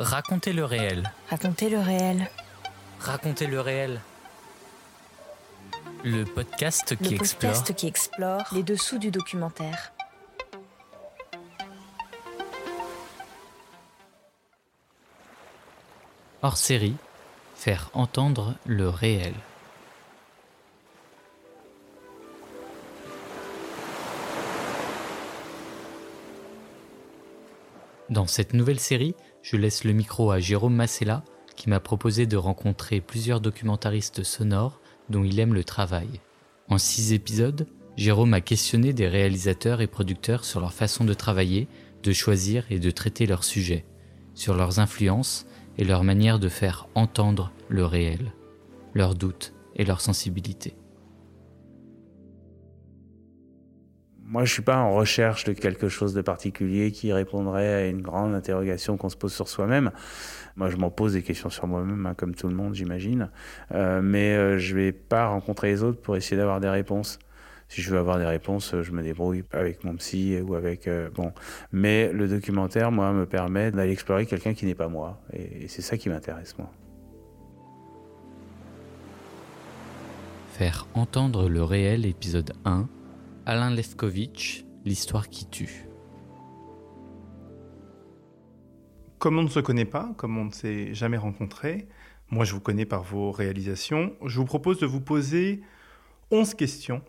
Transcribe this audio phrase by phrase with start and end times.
[0.00, 1.12] Racontez le réel.
[1.28, 2.30] Racontez le réel.
[3.00, 4.00] Racontez le réel.
[6.04, 7.52] Le podcast qui le explore.
[7.52, 9.92] podcast qui explore les dessous du documentaire.
[16.40, 16.96] Hors série,
[17.54, 19.34] faire entendre le réel.
[28.10, 31.22] Dans cette nouvelle série, je laisse le micro à Jérôme Massella,
[31.54, 36.08] qui m'a proposé de rencontrer plusieurs documentaristes sonores dont il aime le travail.
[36.68, 41.68] En six épisodes, Jérôme a questionné des réalisateurs et producteurs sur leur façon de travailler,
[42.02, 43.84] de choisir et de traiter leurs sujets,
[44.34, 45.46] sur leurs influences
[45.78, 48.32] et leur manière de faire entendre le réel,
[48.92, 50.74] leurs doutes et leurs sensibilités.
[54.30, 58.00] Moi, je suis pas en recherche de quelque chose de particulier qui répondrait à une
[58.00, 59.90] grande interrogation qu'on se pose sur soi-même.
[60.54, 63.28] Moi, je m'en pose des questions sur moi-même, hein, comme tout le monde, j'imagine.
[63.74, 67.18] Euh, mais euh, je vais pas rencontrer les autres pour essayer d'avoir des réponses.
[67.66, 71.10] Si je veux avoir des réponses, je me débrouille avec mon psy ou avec euh,
[71.12, 71.32] bon.
[71.72, 75.68] Mais le documentaire, moi, me permet d'aller explorer quelqu'un qui n'est pas moi, et, et
[75.68, 76.70] c'est ça qui m'intéresse, moi.
[80.52, 82.86] Faire entendre le réel, épisode 1.
[83.50, 85.88] Alain Lefkovitch, l'histoire qui tue.
[89.18, 91.88] Comme on ne se connaît pas, comme on ne s'est jamais rencontré,
[92.28, 95.64] moi je vous connais par vos réalisations, je vous propose de vous poser
[96.30, 97.02] 11 questions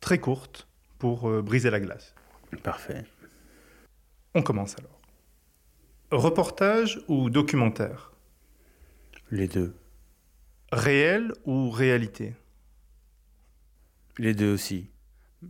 [0.00, 2.14] très courtes pour euh, briser la glace.
[2.62, 3.04] Parfait.
[4.34, 5.02] On commence alors.
[6.12, 8.14] Reportage ou documentaire?
[9.30, 9.76] Les deux.
[10.72, 12.32] Réel ou réalité?
[14.16, 14.88] Les deux aussi.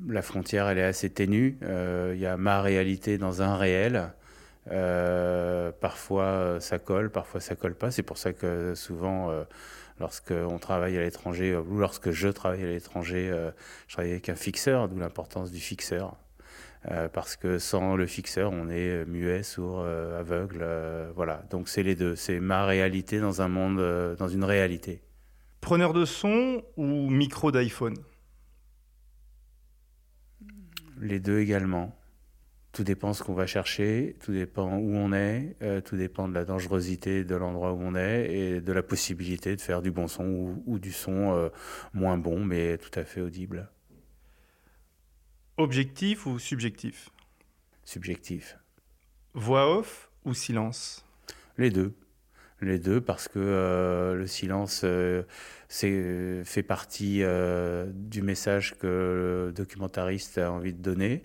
[0.08, 1.58] La frontière, elle est assez ténue.
[1.60, 4.12] Il euh, y a ma réalité dans un réel.
[4.70, 7.90] Euh, parfois ça colle, parfois ça colle pas.
[7.90, 9.44] C'est pour ça que souvent, euh,
[10.00, 13.50] lorsqu'on travaille à l'étranger ou lorsque je travaille à l'étranger, euh,
[13.88, 16.16] je travaille avec un fixeur, d'où l'importance du fixeur.
[16.90, 20.66] Euh, parce que sans le fixeur, on est muet, sourd, euh, aveugle.
[21.14, 21.44] voilà.
[21.50, 22.16] Donc c'est les deux.
[22.16, 25.00] C'est ma réalité dans un monde, dans une réalité.
[25.60, 27.94] Preneur de son ou micro d'iPhone?
[31.00, 31.98] Les deux également.
[32.72, 36.32] Tout dépend ce qu'on va chercher, tout dépend où on est, euh, tout dépend de
[36.32, 40.08] la dangerosité de l'endroit où on est et de la possibilité de faire du bon
[40.08, 41.50] son ou, ou du son euh,
[41.92, 43.68] moins bon mais tout à fait audible.
[45.58, 47.10] Objectif ou subjectif?
[47.84, 48.56] Subjectif.
[49.34, 51.04] Voix off ou silence?
[51.58, 51.92] Les deux.
[52.62, 54.86] Les deux parce que euh, le silence
[55.84, 58.86] euh, fait partie euh, du message que
[59.46, 61.24] le documentariste a envie de donner.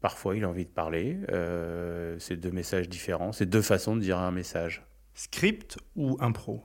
[0.00, 1.18] Parfois, il a envie de parler.
[1.30, 3.32] Euh, c'est deux messages différents.
[3.32, 4.84] C'est deux façons de dire un message.
[5.14, 6.62] Script ou impro?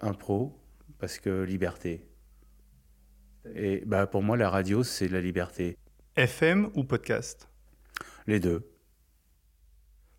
[0.00, 0.56] Impro,
[0.98, 2.06] parce que liberté.
[3.54, 5.76] Et bah, pour moi, la radio, c'est la liberté.
[6.16, 7.48] FM ou podcast?
[8.26, 8.70] Les deux.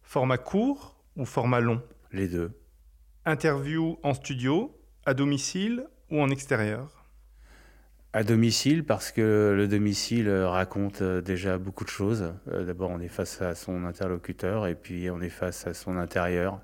[0.01, 1.81] Format court ou format long?
[2.11, 2.51] Les deux.
[3.25, 7.05] Interview en studio, à domicile ou en extérieur?
[8.11, 12.33] À domicile, parce que le domicile raconte déjà beaucoup de choses.
[12.51, 15.95] Euh, D'abord, on est face à son interlocuteur, et puis on est face à son
[15.95, 16.59] intérieur,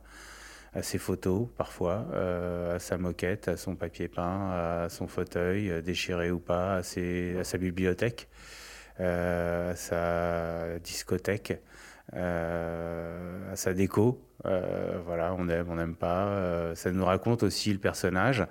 [0.76, 5.72] à ses photos parfois, euh, à sa moquette, à son papier peint, à son fauteuil,
[5.72, 8.28] euh, déchiré ou pas, à, sa bibliothèque,
[9.00, 11.62] euh, à sa discothèque.
[12.14, 14.22] Euh, à sa déco.
[14.46, 16.28] Euh, voilà, on aime, on n'aime pas.
[16.28, 18.46] Euh, ça nous raconte aussi le personnage.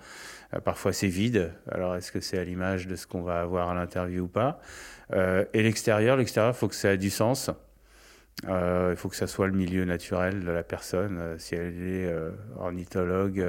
[0.64, 1.52] Parfois c'est vide.
[1.70, 4.60] Alors est-ce que c'est à l'image de ce qu'on va avoir à l'interview ou pas?
[5.12, 7.50] Et l'extérieur, l'extérieur, il faut que ça ait du sens.
[8.44, 11.36] Il faut que ça soit le milieu naturel de la personne.
[11.38, 12.14] Si elle est
[12.56, 13.44] ornithologue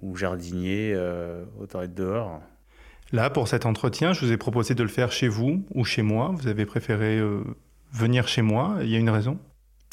[0.00, 0.96] ou jardinier,
[1.60, 2.40] autant être dehors.
[3.12, 6.02] Là, pour cet entretien, je vous ai proposé de le faire chez vous ou chez
[6.02, 6.32] moi.
[6.34, 7.20] Vous avez préféré
[7.94, 8.76] venir chez moi.
[8.82, 9.38] Il y a une raison?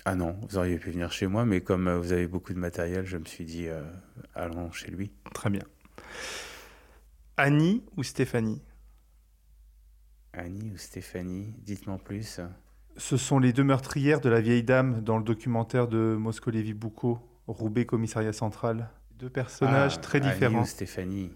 [0.06, 2.58] Ah non, vous auriez pu venir chez moi, mais comme euh, vous avez beaucoup de
[2.60, 3.84] matériel, je me suis dit, euh,
[4.34, 5.12] allons chez lui.
[5.34, 5.62] Très bien.
[7.38, 8.62] Annie ou Stéphanie?
[10.34, 12.40] Annie ou Stéphanie, dites-moi plus.
[12.98, 17.20] Ce sont les deux meurtrières de la vieille dame dans le documentaire de Moscow-Lévy Boucault,
[17.48, 18.90] Roubaix Commissariat Central.
[19.20, 20.62] Deux personnages Ah, très Annie différents.
[20.62, 21.32] ou Stéphanie.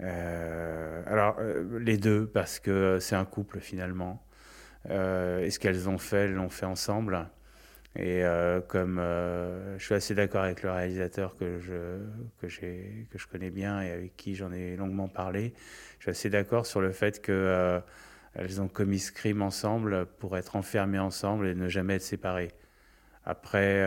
[0.00, 4.23] Euh, alors, euh, les deux, parce que c'est un couple finalement.
[4.90, 7.28] Euh, et ce qu'elles ont fait, elles l'ont fait ensemble.
[7.96, 12.00] Et euh, comme euh, je suis assez d'accord avec le réalisateur que je,
[12.40, 15.54] que, que je connais bien et avec qui j'en ai longuement parlé,
[15.98, 17.80] je suis assez d'accord sur le fait que
[18.34, 22.50] elles ont commis ce crime ensemble pour être enfermées ensemble et ne jamais être séparées.
[23.24, 23.82] Après,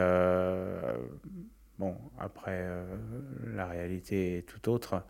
[1.79, 2.65] Bon, après,
[3.53, 5.03] la réalité est tout autre.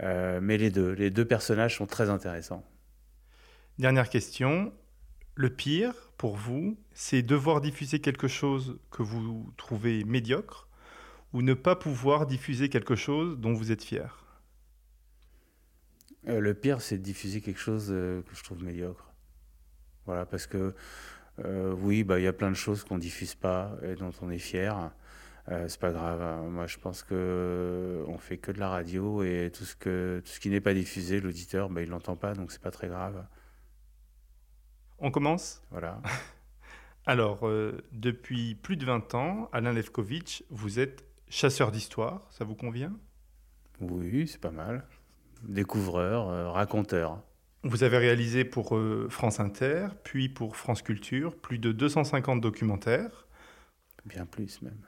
[0.00, 2.64] mais les deux, les deux personnages sont très intéressants.
[3.78, 4.72] Dernière question.
[5.34, 10.68] Le pire pour vous, c'est devoir diffuser quelque chose que vous trouvez médiocre
[11.32, 14.42] ou ne pas pouvoir diffuser quelque chose dont vous êtes fier
[16.28, 19.10] euh, Le pire, c'est de diffuser quelque chose euh, que je trouve médiocre.
[20.04, 20.74] Voilà, parce que
[21.42, 24.30] euh, oui, bah, il y a plein de choses qu'on diffuse pas et dont on
[24.30, 24.90] est fier.
[25.48, 26.20] c'est pas grave.
[26.20, 26.42] Hein.
[26.50, 30.30] Moi, je pense que on fait que de la radio et tout ce que tout
[30.30, 33.24] ce qui n'est pas diffusé, l'auditeur, bah, il l'entend pas, donc c'est pas très grave.
[35.04, 36.00] On commence Voilà.
[37.06, 42.54] Alors, euh, depuis plus de 20 ans, Alain Levkovitch, vous êtes chasseur d'histoire, ça vous
[42.54, 42.92] convient?
[43.80, 44.86] Oui, c'est pas mal.
[45.42, 47.20] Découvreur, euh, raconteur.
[47.64, 53.26] Vous avez réalisé pour euh, France Inter, puis pour France Culture, plus de 250 documentaires.
[54.04, 54.86] Bien plus même.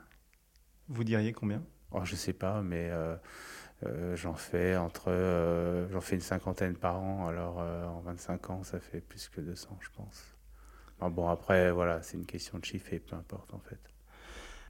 [0.87, 1.65] Vous diriez combien?
[1.91, 2.89] Oh, Je sais pas, mais
[4.15, 7.29] j'en fais entre j'en fais une cinquantaine par an.
[7.29, 10.35] Alors en 25 ans, ça fait plus que 200, je pense.
[11.11, 13.81] Bon, après, voilà, c'est une question de chiffres et peu importe en fait.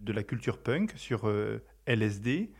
[0.01, 2.51] De la culture punk sur euh, LSD,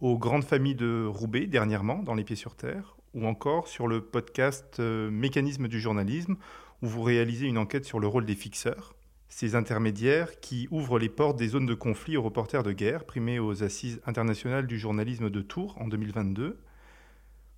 [0.00, 4.00] aux grandes familles de Roubaix dernièrement dans Les Pieds sur Terre, ou encore sur le
[4.00, 6.36] podcast euh, Mécanisme du journalisme,
[6.82, 8.94] où vous réalisez une enquête sur le rôle des fixeurs,
[9.34, 13.38] ces intermédiaires qui ouvrent les portes des zones de conflit aux reporters de guerre, primés
[13.38, 16.60] aux Assises internationales du journalisme de Tours en 2022.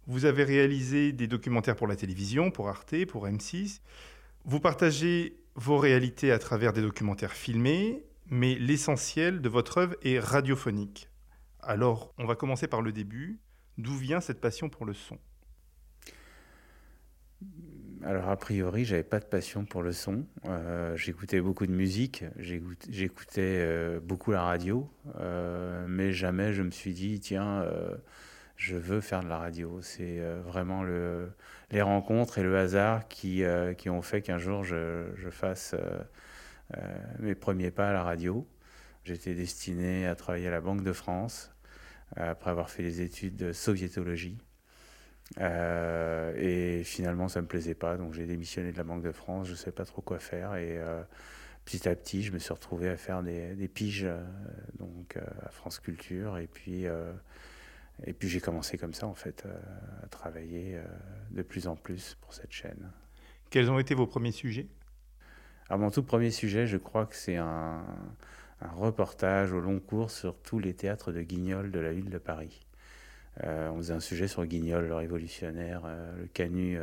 [0.06, 3.80] Vous avez réalisé des documentaires pour la télévision, pour Arte, pour M6.
[4.44, 10.20] Vous partagez vos réalités à travers des documentaires filmés, mais l'essentiel de votre œuvre est
[10.20, 11.08] radiophonique.
[11.60, 13.40] Alors, on va commencer par le début.
[13.78, 15.18] D'où vient cette passion pour le son?
[18.04, 20.26] Alors a priori, j'avais pas de passion pour le son.
[20.44, 24.90] Euh, j'écoutais beaucoup de musique, j'écoutais euh, beaucoup la radio,
[25.20, 27.64] euh, mais jamais je me suis dit tiens,
[28.56, 29.80] je veux faire de la radio.
[29.80, 31.32] C'est vraiment le,
[31.70, 33.42] les rencontres et le hasard qui,
[33.86, 35.74] ont fait qu'un jour je, fasse
[37.20, 38.46] mes premiers pas à la radio.
[39.04, 41.52] J'étais destiné à travailler à la Banque de France
[42.16, 44.36] après avoir fait des études de soviétologie.
[45.38, 49.46] Et finalement, ça me plaisait pas, donc j'ai démissionné de la Banque de France.
[49.46, 50.78] Je ne sais pas trop quoi faire et
[51.64, 54.06] petit à petit, je me suis retrouvé à faire des, des piges
[54.78, 56.86] donc à France Culture et puis
[58.02, 59.56] et puis j'ai commencé comme ça, en fait, euh,
[60.02, 60.84] à travailler euh,
[61.30, 62.90] de plus en plus pour cette chaîne.
[63.50, 64.66] Quels ont été vos premiers sujets?
[65.68, 67.84] Alors mon tout premier sujet, je crois que c'est un,
[68.76, 72.66] reportage au long cours sur tous les théâtres de Guignol de la ville de Paris.
[73.42, 75.82] Euh, on faisait un sujet sur Guignol, le révolutionnaire,
[76.18, 76.78] le canut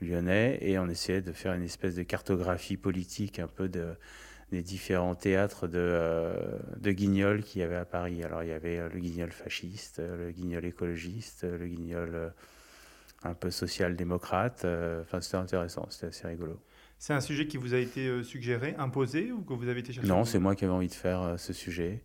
[0.00, 3.96] lyonnais, et on essayait de faire une espèce de cartographie politique un peu de
[4.50, 6.32] des différents théâtres de, euh,
[6.78, 8.22] de guignol qu'il y avait à Paris.
[8.22, 12.32] Alors il y avait euh, le guignol fasciste, euh, le guignol écologiste, le guignol
[13.24, 14.64] un peu social-démocrate.
[15.02, 16.58] Enfin, c'était intéressant, c'était assez rigolo.
[16.98, 20.08] C'est un sujet qui vous a été suggéré, imposé ou que vous avez été chercher
[20.08, 22.02] Non, c'est moi qui avais envie de faire ce sujet.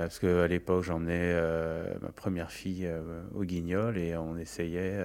[0.00, 1.34] Parce qu'à l'époque, j'emmenais
[2.00, 2.90] ma première fille
[3.34, 4.98] au Guignol et on essayait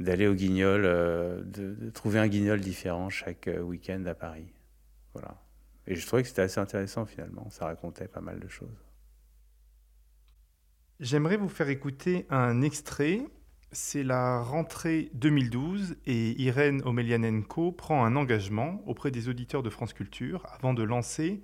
[0.00, 4.52] d'aller au Guignol, de, de, trouver un Guignol différent chaque week-end à Paris.
[5.14, 5.36] Voilà.
[5.86, 8.84] Et je trouvais que c'était assez intéressant finalement, ça racontait pas mal de choses.
[11.00, 13.26] J'aimerais vous faire écouter un extrait.
[13.72, 19.94] C'est la rentrée 2012 et Irène Omelianenko prend un engagement auprès des auditeurs de France
[19.94, 21.42] Culture avant de lancer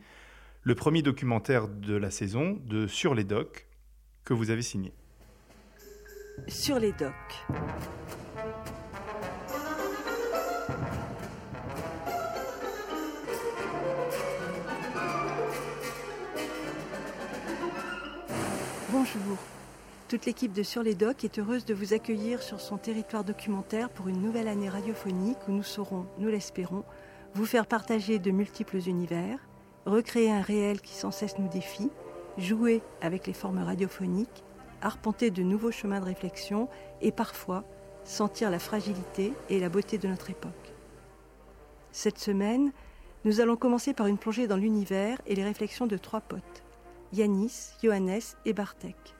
[0.68, 3.66] le premier documentaire de la saison de Sur les docks
[4.22, 4.92] que vous avez signé.
[6.46, 7.10] Sur les docks.
[18.90, 19.38] Bonjour.
[20.08, 23.88] Toute l'équipe de Sur les Docks est heureuse de vous accueillir sur son territoire documentaire
[23.88, 26.84] pour une nouvelle année radiophonique où nous saurons, nous l'espérons,
[27.32, 29.47] vous faire partager de multiples univers,
[29.88, 31.90] recréer un réel qui sans cesse nous défie,
[32.36, 34.44] jouer avec les formes radiophoniques,
[34.82, 36.68] arpenter de nouveaux chemins de réflexion
[37.00, 37.64] et parfois
[38.04, 40.74] sentir la fragilité et la beauté de notre époque.
[41.90, 42.72] Cette semaine,
[43.24, 46.62] nous allons commencer par une plongée dans l'univers et les réflexions de trois potes.
[47.12, 49.16] Yanis, Johannes et Bartek.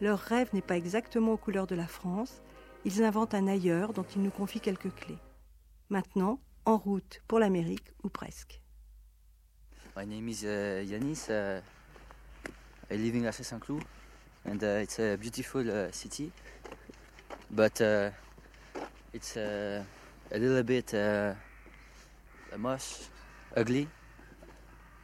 [0.00, 2.42] Leur rêve n'est pas exactement aux couleurs de la France,
[2.84, 5.18] ils inventent un ailleurs dont ils nous confient quelques clés.
[5.90, 8.62] Maintenant, en route pour l'Amérique ou presque.
[9.96, 11.30] My name is uh, Yanis.
[11.30, 11.62] Uh,
[12.90, 13.82] I live in La Saint-Cloud
[14.44, 16.30] and uh, it's a beautiful uh, city,
[17.50, 18.10] but uh,
[19.14, 19.82] it's uh,
[20.30, 20.92] a little bit
[22.58, 23.08] moche,
[23.56, 23.88] ugly.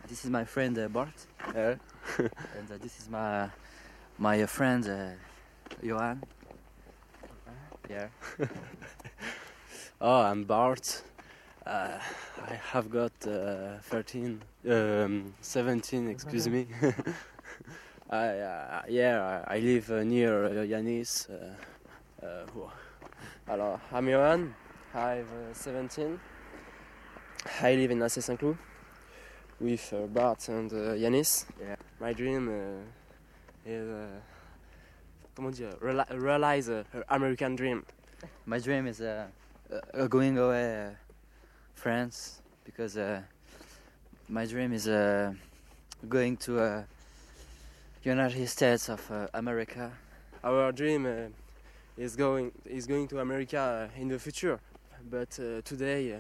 [0.09, 1.27] This is my friend Bart.
[1.55, 1.81] here.
[2.19, 3.49] and uh, this is my
[4.19, 5.09] my uh, friend uh,
[5.83, 6.23] Johan.
[7.89, 8.09] Yeah.
[10.03, 11.03] Oh, I'm Bart.
[11.65, 11.97] Uh,
[12.45, 16.67] I have got uh, 13, um, 17, excuse me.
[18.11, 21.29] I, uh, yeah, I live uh, near uh, Yanis.
[21.31, 22.47] Uh, uh,
[23.49, 24.55] alors, I'm Johan.
[24.95, 26.21] I'm uh, 17.
[27.63, 28.57] I live in Assé Saint-Cloud
[29.61, 31.47] with uh, Bart and uh, Yanis.
[31.61, 31.77] Yeah.
[32.01, 34.07] My dream uh, is, uh,
[35.35, 37.85] comment dire, reali- realize uh, American dream.
[38.47, 39.27] My dream is uh,
[39.95, 40.91] uh, going away uh,
[41.75, 43.23] France because uh,
[44.33, 45.31] my dream is uh,
[46.09, 46.83] going to uh,
[48.03, 49.93] United States of uh, America.
[50.43, 51.29] Our dream uh,
[51.99, 54.59] is going is going to America uh, in the future,
[55.11, 56.17] but uh, today uh,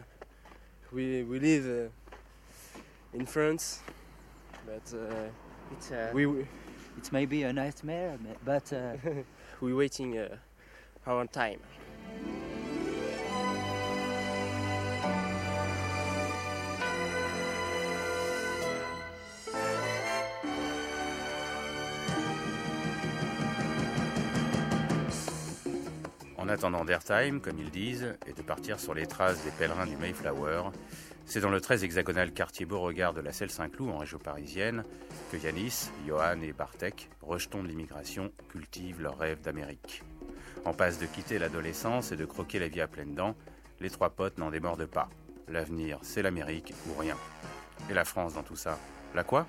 [0.92, 3.80] we we live uh, in France,
[4.66, 5.30] but uh,
[5.72, 6.46] It's uh, we we
[6.98, 8.92] it's maybe a nightmare, but uh,
[9.62, 10.36] we waiting uh,
[11.06, 11.60] our time.
[26.52, 30.70] Attendant d'airtime, comme ils disent, et de partir sur les traces des pèlerins du Mayflower,
[31.24, 34.84] c'est dans le très hexagonal quartier Beauregard de la Selle-Saint-Cloud, en région parisienne,
[35.30, 40.02] que Yanis, Johan et Bartek, rejetons de l'immigration, cultivent leur rêve d'Amérique.
[40.64, 43.34] En passe de quitter l'adolescence et de croquer la vie à pleines dents,
[43.80, 45.08] les trois potes n'en démordent pas.
[45.48, 47.16] L'avenir, c'est l'Amérique ou rien.
[47.90, 48.78] Et la France dans tout ça?
[49.14, 49.46] La quoi?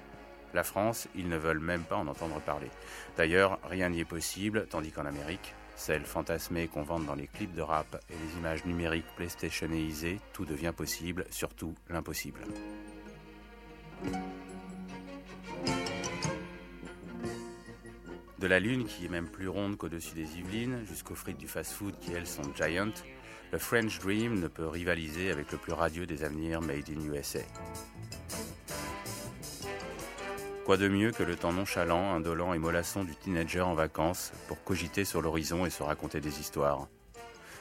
[0.53, 2.69] La France, ils ne veulent même pas en entendre parler.
[3.17, 7.53] D'ailleurs, rien n'y est possible, tandis qu'en Amérique, celle fantasmée qu'on vante dans les clips
[7.53, 12.41] de rap et les images numériques playstationisées, tout devient possible, surtout l'impossible.
[18.39, 21.97] De la Lune, qui est même plus ronde qu'au-dessus des Yvelines, jusqu'aux frites du fast-food
[21.99, 22.91] qui, elles, sont giant,
[23.53, 27.39] le French Dream ne peut rivaliser avec le plus radieux des avenirs made in USA.
[30.65, 34.63] Quoi de mieux que le temps nonchalant, indolent et mollasson du teenager en vacances pour
[34.63, 36.87] cogiter sur l'horizon et se raconter des histoires?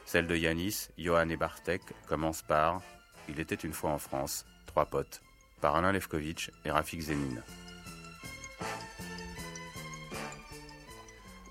[0.07, 2.81] Celle de Yanis, Johan et Bartek commence par
[3.29, 5.21] Il était une fois en France, trois potes,
[5.61, 7.43] par Alain Levkovitch et Rafik Zénine.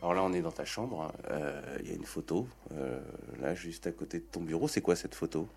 [0.02, 1.12] Alors là, on est dans ta chambre.
[1.30, 3.00] euh, Il y a une photo, euh,
[3.40, 4.70] là, juste à côté de ton bureau.
[4.70, 5.50] C'est quoi cette photo?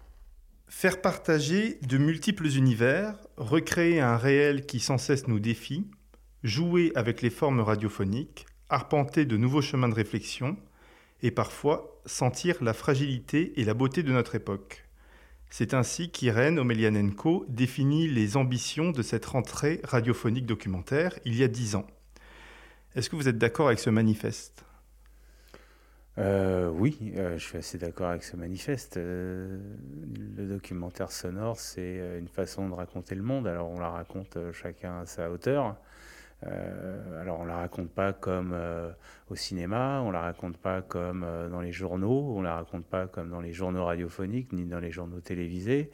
[0.69, 5.87] Faire partager de multiples univers, recréer un réel qui sans cesse nous défie,
[6.43, 10.57] jouer avec les formes radiophoniques, arpenter de nouveaux chemins de réflexion,
[11.23, 14.85] et parfois sentir la fragilité et la beauté de notre époque.
[15.49, 21.49] C'est ainsi qu'Irène Omelianenko définit les ambitions de cette rentrée radiophonique documentaire il y a
[21.49, 21.87] dix ans.
[22.95, 24.65] Est-ce que vous êtes d'accord avec ce manifeste?
[26.19, 28.97] Euh, oui, euh, je suis assez d'accord avec ce manifeste.
[28.99, 29.59] Euh,
[30.37, 33.47] le documentaire sonore, c'est une façon de raconter le monde.
[33.47, 35.77] Alors on la raconte chacun à sa hauteur.
[37.23, 38.55] Alors on la raconte pas comme
[39.31, 43.31] au cinéma, on la raconte pas comme dans les journaux, on la raconte pas comme
[43.31, 45.91] dans les journaux radiophoniques ni dans les journaux télévisés.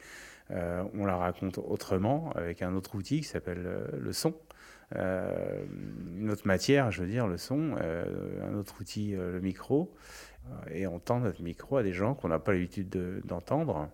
[0.49, 3.65] On la raconte autrement avec un autre outil qui s'appelle
[3.97, 4.35] le son.
[4.95, 5.65] Euh,
[6.17, 9.93] une autre matière, je veux dire, le son, euh, un autre outil, euh, le micro,
[10.47, 13.89] euh, et on tend notre micro à des gens qu'on n'a pas l'habitude de- d'entendre.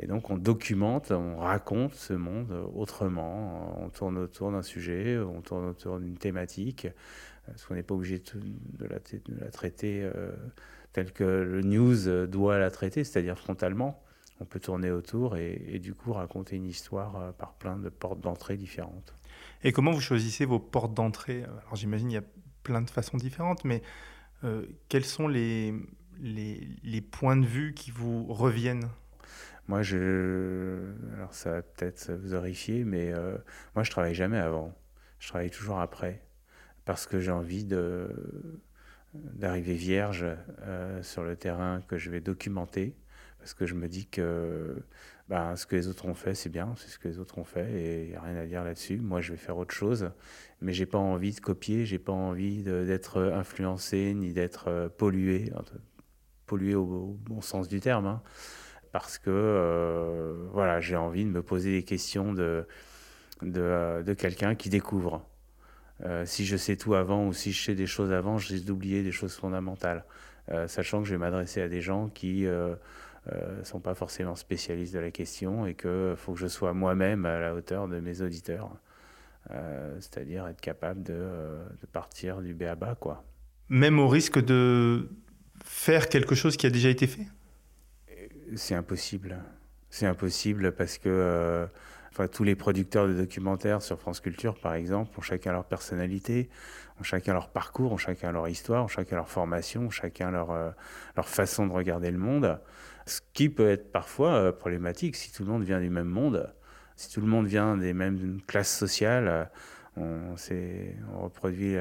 [0.00, 5.40] Et donc on documente, on raconte ce monde autrement, on tourne autour d'un sujet, on
[5.40, 6.86] tourne autour d'une thématique,
[7.46, 10.08] parce qu'on n'est pas obligé de, la, traiter
[10.92, 14.00] telle que le news doit la traiter, c'est-à-dire frontalement.
[14.40, 18.56] On peut tourner autour et, du coup raconter une histoire par plein de portes d'entrée
[18.56, 19.18] différentes.
[19.64, 21.44] Et comment vous choisissez vos portes d'entrée?
[21.44, 22.24] Alors j'imagine il y a
[22.62, 23.82] plein de façons différentes, mais
[24.44, 25.74] euh, quels sont les,
[26.20, 28.88] les, points de vue qui vous reviennent?
[29.66, 30.92] Moi, je.
[31.16, 33.36] Alors, ça va peut-être vous horrifier, mais euh,
[33.74, 34.74] moi, je travaille jamais avant.
[35.18, 36.22] Je travaille toujours après.
[36.84, 38.08] Parce que j'ai envie de
[39.14, 40.26] d'arriver vierge
[40.62, 42.96] euh, sur le terrain que je vais documenter.
[43.38, 44.76] Parce que je me dis que
[45.28, 47.44] ben, ce que les autres ont fait, c'est bien, c'est ce que les autres ont
[47.44, 48.98] fait, et il n'y a rien à dire là-dessus.
[48.98, 50.10] Moi, je vais faire autre chose,
[50.60, 55.52] mais j'ai pas envie de copier, j'ai pas envie d'être influencé, ni d'être euh, pollué,
[56.46, 58.06] pollué au, bon sens du terme.
[58.06, 58.22] hein
[58.92, 62.66] parce que euh, voilà, j'ai envie de me poser des questions de,
[63.42, 65.24] de, euh, de quelqu'un qui découvre.
[66.04, 68.64] Euh, si je sais tout avant ou si je sais des choses avant, je risque
[68.64, 70.04] d'oublier des choses fondamentales.
[70.50, 72.46] Euh, sachant que je vais m'adresser à des gens qui
[73.30, 76.46] ne euh, euh, sont pas forcément spécialistes de la question et qu'il faut que je
[76.46, 78.70] sois moi-même à la hauteur de mes auditeurs.
[80.00, 81.14] c'est-à-dire être capable de,
[81.80, 83.24] de partir du B à bas, quoi.
[83.68, 85.08] Même au risque de
[85.64, 87.26] faire quelque chose qui a déjà été fait?
[88.56, 89.38] C'est impossible.
[89.90, 91.66] C'est impossible parce que
[92.10, 96.48] enfin, tous les producteurs de documentaires sur France Culture, par exemple, ont chacun leur personnalité,
[97.00, 100.74] ont chacun leur parcours, ont chacun leur histoire, ont chacun leur formation, ont chacun leur,
[101.16, 102.58] leur façon de regarder le monde.
[103.08, 106.52] Ce qui peut être parfois problématique si tout le monde vient du même monde.
[106.94, 109.50] Si tout le monde vient des mêmes classes sociales,
[109.96, 110.34] on,
[111.14, 111.74] on reproduit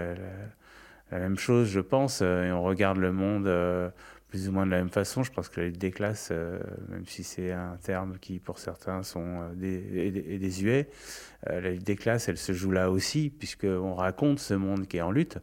[1.12, 3.90] la, même chose, je pense, euh, et on regarde le monde euh,
[4.30, 5.24] plus ou moins de la même façon.
[5.24, 8.60] Je pense que la lutte des classes, euh, même si c'est un terme qui pour
[8.60, 10.88] certains sont des, désuets,
[11.46, 15.02] la lutte des classes, elle se joue là aussi, puisqu'on raconte ce monde qui est
[15.02, 15.40] en lutte.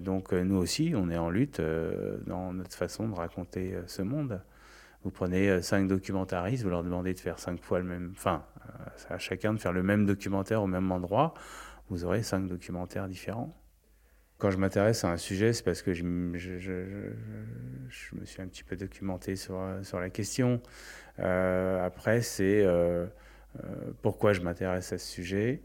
[0.00, 1.60] donc nous aussi, on est en lutte
[2.26, 4.40] dans notre façon de raconter ce monde.
[5.04, 8.44] Vous prenez cinq documentaristes, vous leur demandez de faire cinq fois le même, enfin,
[9.08, 11.34] à chacun de faire le même documentaire au même endroit,
[11.88, 13.54] vous aurez cinq documentaires différents.
[14.38, 16.38] Quand je m'intéresse à un sujet, c'est parce que je, me
[18.24, 20.62] suis un petit peu documenté sur, sur la question.
[21.18, 23.06] Euh, après, c'est euh,
[23.64, 25.62] euh, pourquoi je m'intéresse à ce sujet?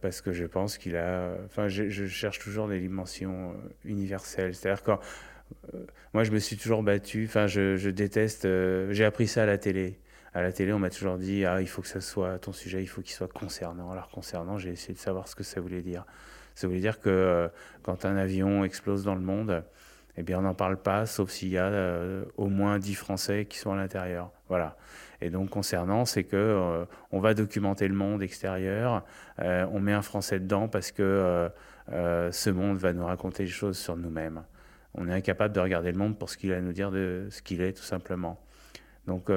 [0.00, 1.36] parce que je pense qu'il a.
[1.44, 4.54] Enfin, je, cherche toujours des dimensions universelles.
[4.54, 4.98] C'est-à-dire quand.
[6.14, 7.26] Moi, je me suis toujours battu.
[7.26, 8.46] Enfin, je, déteste.
[8.90, 9.98] J'ai appris ça à la télé
[10.34, 12.82] à la télé, on m'a toujours dit ah, il faut que ça soit ton sujet,
[12.82, 13.90] il faut qu'il soit concernant.
[13.90, 16.04] Alors concernant, j'ai essayé de savoir ce que ça voulait dire.
[16.54, 17.48] Ça veut dire que euh,
[17.82, 19.64] quand un avion explose dans le monde,
[20.16, 23.46] eh bien, on n'en parle pas, sauf s'il y a euh, au moins 10 Français
[23.46, 24.32] qui sont à l'intérieur.
[24.48, 24.76] Voilà.
[25.20, 29.04] Et donc, concernant, c'est que euh, on va documenter le monde extérieur,
[29.38, 31.48] on met un Français dedans parce que
[31.88, 34.42] ce monde va nous raconter des choses sur nous-mêmes.
[34.98, 37.28] On est incapable de regarder le monde pour ce qu'il a à nous dire de
[37.30, 38.40] ce qu'il est, tout simplement.
[39.06, 39.30] Donc,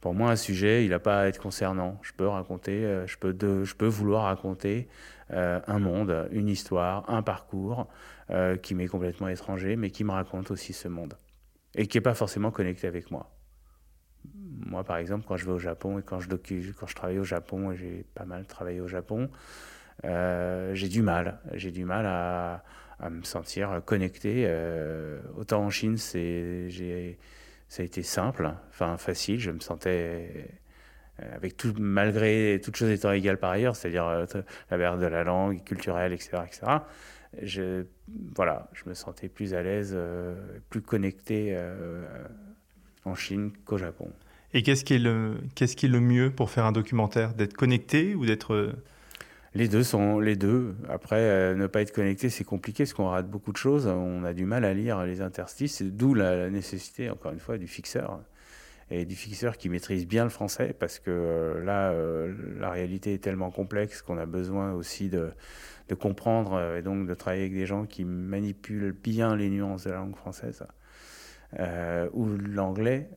[0.00, 2.00] pour moi, un sujet, il n'a pas à être concernant.
[2.02, 3.32] Je peux raconter, je peux,
[3.64, 4.88] je peux vouloir raconter
[5.30, 7.88] euh, un monde, une histoire, un parcours
[8.30, 11.14] euh, qui m'est complètement étranger, mais qui me raconte aussi ce monde
[11.74, 13.30] et qui n'est pas forcément connecté avec moi.
[14.34, 17.24] Moi, par exemple, quand je vais au Japon et quand je, quand je travaille au
[17.24, 19.30] Japon, et j'ai pas mal travaillé au Japon,
[20.04, 21.40] euh, j'ai du mal.
[21.54, 22.62] J'ai du mal à,
[23.04, 24.48] à, me sentir connecté.
[25.36, 26.68] autant en Chine, c'est,
[27.68, 29.40] ça a été simple, enfin facile.
[29.40, 30.48] Je me sentais
[31.22, 34.26] euh, avec tout, malgré toutes choses étant égales par ailleurs, c'est-à-dire euh,
[34.70, 36.78] la barrière de la langue, culturelle, etc., etc.
[37.42, 37.84] Je,
[38.34, 40.34] voilà, je me sentais plus à l'aise, euh,
[40.70, 41.56] plus connecté
[43.04, 44.10] en Chine qu'au Japon.
[44.52, 47.34] Et qu'est-ce qui, est le, qu'est-ce qui est le mieux pour faire un documentaire?
[47.34, 48.72] D'être connecté ou d'être...
[49.54, 50.74] Les deux sont les deux.
[50.88, 53.86] Après, ne pas être connecté, c'est compliqué parce qu'on rate beaucoup de choses.
[53.86, 57.68] On a du mal à lire les interstices, d'où la nécessité, encore une fois, du
[57.68, 58.20] fixeur
[58.90, 63.14] et du fixeur qui maîtrise bien le français parce que euh, là, euh, la réalité
[63.14, 65.30] est tellement complexe qu'on a besoin aussi de,
[65.98, 69.90] comprendre euh, et donc de travailler avec des gens qui manipulent bien les nuances de
[69.90, 70.64] la langue française.
[72.12, 73.08] Ou l'anglais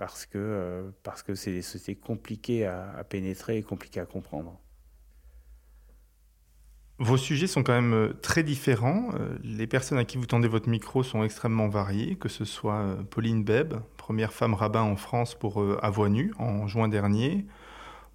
[0.00, 4.58] parce que parce que c'est des sociétés compliquées à, pénétrer et compliquées à comprendre.
[6.98, 9.08] Vos sujets sont quand même euh, très différents.
[9.14, 12.80] Euh, les personnes à qui vous tendez votre micro sont extrêmement variées, que ce soit
[12.80, 17.46] euh, Pauline Beb, première femme rabbin en France pour Avoine Nu en juin dernier,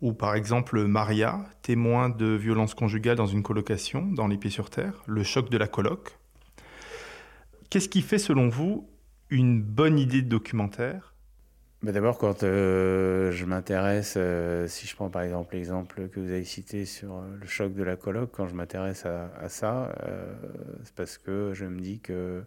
[0.01, 4.69] ou par exemple Maria, témoin de violences conjugales dans une colocation dans Les Pieds sur
[4.69, 6.19] Terre, le choc de la coloc.
[7.75, 8.88] Qu'est-ce qui fait selon vous
[9.29, 11.13] une bonne idée de documentaire?
[11.81, 16.29] Bah, d'abord, quand euh, je m'intéresse, euh, si je prends par exemple l'exemple que vous
[16.29, 19.93] avez cité sur euh, le choc de la colloque, quand je m'intéresse à, ça,
[20.85, 22.45] c'est parce que je me dis que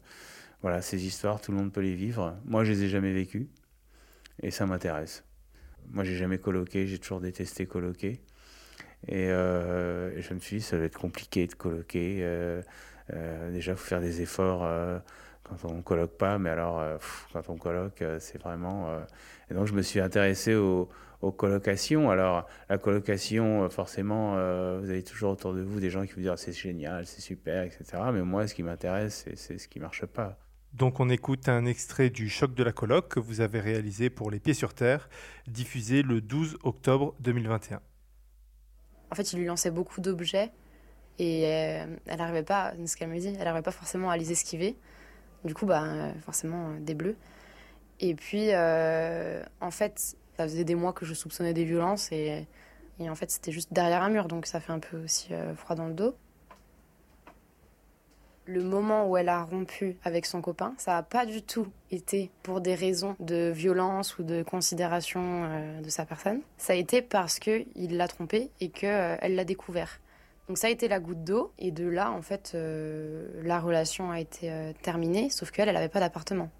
[0.63, 2.35] voilà, ces histoires, tout le monde peut les vivre.
[2.47, 3.51] Moi, je les ai jamais vécues
[4.43, 5.25] et ça m'intéresse.
[5.91, 8.23] Moi, j'ai jamais colloqué, j'ai toujours détesté colloquer.
[9.09, 12.25] Et, et, je me suis dit, ça va être compliqué de colloquer.
[13.53, 14.65] Déjà, il faut faire des efforts
[15.49, 16.99] quand on colloque pas, mais alors euh,
[17.33, 18.91] quand on colloque, euh, c'est vraiment.
[18.91, 19.01] Euh,
[19.51, 20.89] et donc je me suis intéressé aux,
[21.37, 22.11] colocations.
[22.11, 24.35] Alors la colocation, forcément,
[24.79, 27.65] vous avez toujours autour de vous des gens qui vous disent c'est génial, c'est super,
[27.65, 27.85] etc.
[28.13, 30.39] Mais moi, ce qui m'intéresse, c'est ce qui marche pas.
[30.75, 34.31] Donc on écoute un extrait du choc de la coloc que vous avez réalisé pour
[34.31, 35.09] Les Pieds sur Terre,
[35.49, 37.81] diffusé le 12 octobre 2021.
[39.11, 40.53] En fait, il lui lançait beaucoup d'objets
[41.19, 44.77] et elle n'arrivait pas, ce qu'elle me dit, elle n'arrivait pas forcément à les esquiver.
[45.45, 45.85] Du coup, bah,
[46.25, 47.17] forcément, euh, des bleus.
[48.01, 52.47] Et puis, euh, en fait, ça faisait des mois que je soupçonnais des violences et,
[53.01, 55.55] et en fait, c'était juste derrière un mur, donc ça fait un peu aussi euh,
[55.55, 56.15] froid dans le dos.
[58.49, 62.31] le moment où elle a rompu avec son copain, ça n'a pas du tout été
[62.43, 66.41] pour des raisons de violence ou de considération euh, de sa personne.
[66.57, 70.01] Ça a été parce qu'il l'a trompée et qu'elle euh, l'a découvert.
[70.49, 74.11] Donc ça a été la goutte d'eau et de là, en fait, euh, la relation
[74.11, 74.51] a été
[74.83, 76.51] terminée, sauf qu'elle, elle n'avait pas d'appartement.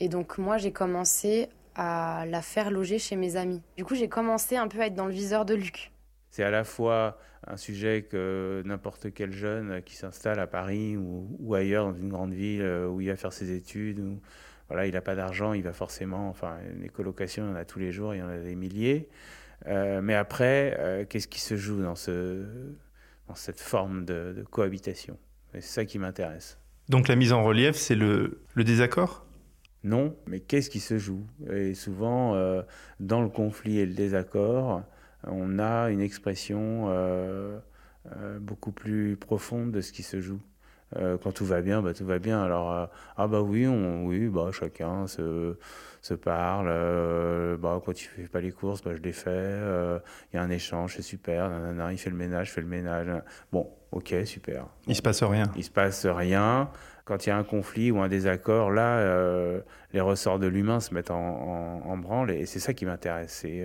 [0.00, 3.62] Et donc moi, j'ai commencé à la faire loger chez mes amis.
[3.76, 5.92] Du coup, j'ai commencé un peu à être dans le viseur de Luc.
[6.30, 11.54] C'est à la fois un sujet que n'importe quel jeune qui s'installe à Paris ou,
[11.54, 14.20] ailleurs dans une grande ville euh, où il va faire ses études, ou
[14.68, 17.64] voilà, il n'a pas d'argent, il va forcément, enfin, les colocations, il y en a
[17.64, 19.08] tous les jours, il y en a des milliers.
[19.66, 22.46] Euh, mais après, euh, qu'est-ce qui se joue dans, ce,
[23.32, 25.16] dans cette forme de, cohabitation
[25.54, 26.58] C'est ça qui m'intéresse.
[26.90, 29.24] Donc la mise en relief, c'est le, le désaccord?
[29.84, 31.26] Non, mais qu'est-ce qui se joue?
[31.50, 32.36] Et souvent,
[33.00, 34.82] dans le conflit et le désaccord,
[35.26, 37.58] on a une expression euh,
[38.16, 40.40] euh, beaucoup plus profonde de ce qui se joue.
[40.96, 42.42] Euh, quand tout va bien, bah, tout va bien.
[42.42, 45.56] Alors, ah bah oui, on, oui, bah, chacun se,
[46.02, 46.66] se parle.
[47.58, 49.60] bah, quand tu fais pas les courses, bah, je les fais.
[50.32, 51.50] Il y a un échange, c'est super.
[51.90, 53.08] il fait le ménage, je fais le ménage.
[53.52, 54.66] Bon, ok, super.
[54.86, 55.50] Il se passe rien.
[55.56, 56.70] Il se passe rien.
[57.04, 59.62] Quand il y a un conflit ou un désaccord, là,
[59.92, 62.32] les ressorts de l'humain se mettent en, en, branle.
[62.32, 63.32] Et c'est ça qui m'intéresse.
[63.32, 63.64] C'est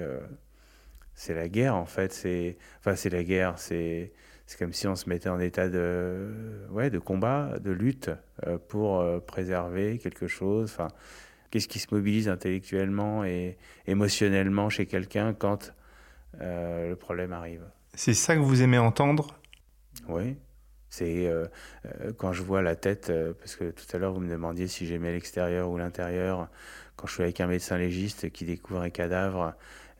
[1.17, 2.13] c'est la guerre en fait.
[2.13, 3.57] C'est enfin c'est la guerre.
[3.57, 4.13] C'est
[4.45, 6.29] c'est comme si on se mettait en état de
[6.69, 8.11] ouais de combat, de lutte
[8.45, 10.71] euh, pour euh, préserver quelque chose.
[10.71, 10.87] Enfin,
[11.49, 15.73] qu'est-ce qui se mobilise intellectuellement et émotionnellement chez quelqu'un quand
[16.41, 17.63] euh, le problème arrive?
[17.93, 19.39] C'est ça que vous aimez entendre?
[20.07, 20.37] Oui.
[20.89, 21.29] C'est
[22.17, 25.11] quand je vois la tête, parce que tout à l'heure vous me demandiez si j'aimais
[25.11, 26.47] l'extérieur ou l'intérieur,
[26.95, 29.53] quand je suis avec un médecin légiste qui découvre un cadavre,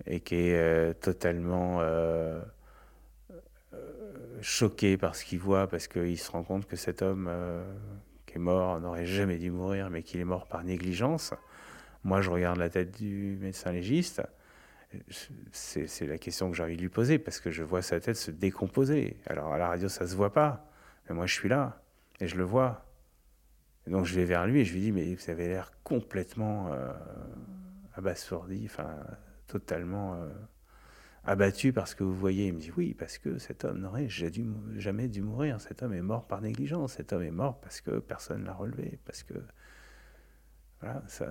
[0.05, 2.39] et qui est euh, totalement euh,
[3.73, 3.77] euh,
[4.41, 7.29] choqué par ce qu'il voit parce qu'il se rend compte que cet homme
[8.28, 11.34] qui est mort n'aurait jamais dû mourir mais qu'il est mort par négligence.
[12.04, 14.22] Moi, je regarde la tête du médecin légiste.
[15.52, 18.16] C'est la question que j'ai envie de lui poser parce que je vois sa tête
[18.16, 19.18] se décomposer.
[19.26, 20.70] Alors à la radio, ça se voit pas,
[21.10, 21.82] mais moi je suis là
[22.20, 22.86] et je le vois.
[23.88, 26.72] donc je vais vers lui et je lui dis mais vous avez l'air complètement
[27.96, 28.63] abasourdi.
[28.66, 28.96] Enfin,
[29.48, 30.30] totalement euh,
[31.28, 32.48] abattu parce que vous voyez.
[32.48, 35.62] Il me dit oui, parce que cet homme n'aurait jamais dû mourir.
[35.62, 36.94] Cet homme est mort par négligence.
[36.94, 39.00] Cet homme est mort parce que personne ne l'a relevé.
[39.06, 39.34] Parce que.
[40.82, 41.28] Voilà, ça.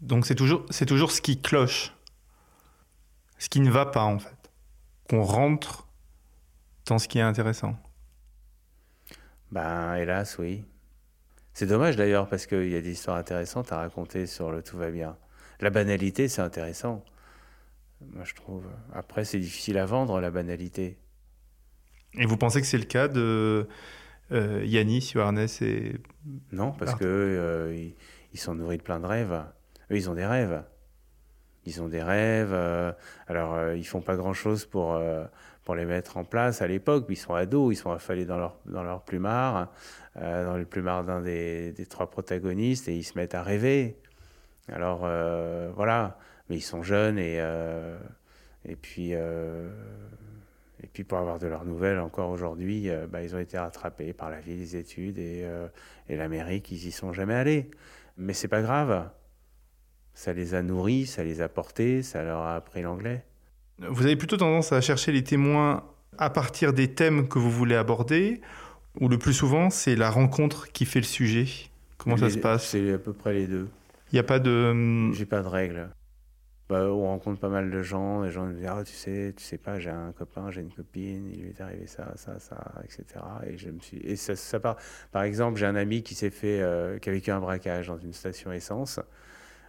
[0.00, 1.94] Donc c'est toujours, c'est toujours ce qui cloche.
[3.38, 4.50] Ce qui ne va pas, en fait.
[5.08, 5.88] Qu'on rentre
[6.86, 7.76] dans ce qui est intéressant.
[9.50, 10.64] Ben, hélas, oui.
[11.52, 14.76] C'est dommage d'ailleurs parce qu'il y a des histoires intéressantes à raconter sur le tout
[14.76, 15.16] va bien
[15.60, 17.04] la banalité, c'est intéressant.
[18.00, 18.64] Moi, je trouve.
[18.92, 20.98] Après, c'est difficile à vendre, la banalité.
[22.14, 23.68] Et vous pensez que c'est le cas de
[24.32, 25.94] euh, Yanis, Johannes et.
[26.52, 27.90] Non, parce que euh,
[28.32, 29.32] ils, sont nourris de plein de rêves.
[29.90, 30.62] Eux, ils ont des rêves.
[31.66, 32.52] Ils ont des rêves.
[32.52, 32.92] Euh,
[33.26, 35.00] alors, euh, ils font pas grand-chose pour,
[35.64, 37.06] pour les mettre en place à l'époque.
[37.08, 39.72] Ils sont ados, ils sont affalés dans leur, dans leur plumard,
[40.16, 43.98] dans le plumard d'un des, des, trois protagonistes, et ils se mettent à rêver.
[44.68, 45.00] Alors
[45.74, 46.18] voilà,
[46.50, 47.96] mais ils sont jeunes et, euh,
[48.68, 49.70] et puis euh,
[50.82, 54.28] et puis pour avoir de leurs nouvelles encore aujourd'hui, bah, ils ont été rattrapés par
[54.28, 55.46] la vie des études et,
[56.08, 57.70] et l'Amérique, ils y sont jamais allés.
[58.16, 59.10] Mais c'est pas grave,
[60.14, 63.24] ça les a nourris, ça les a portés, ça leur a appris l'anglais.
[63.78, 65.84] Vous avez plutôt tendance à chercher les témoins
[66.16, 68.40] à partir des thèmes que vous voulez aborder,
[69.00, 71.46] ou le plus souvent c'est la rencontre qui fait le sujet?
[71.98, 72.68] Comment ça se passe?
[72.68, 73.68] C'est à peu près les deux.
[74.12, 74.70] Il n'y a pas de.
[74.70, 75.90] Hum, j'ai pas de règles.
[76.70, 79.42] Bah, on rencontre pas mal de gens, les gens me disent Ah, tu sais, tu
[79.42, 82.74] sais pas, j'ai un copain, j'ai une copine, il lui est arrivé ça, ça, ça,
[82.84, 83.04] etc.
[83.48, 83.96] Et, je me suis...
[83.98, 84.76] et ça, ça part.
[85.10, 87.98] Par exemple, j'ai un ami qui s'est fait, euh, qui a vécu un braquage dans
[87.98, 89.00] une station essence.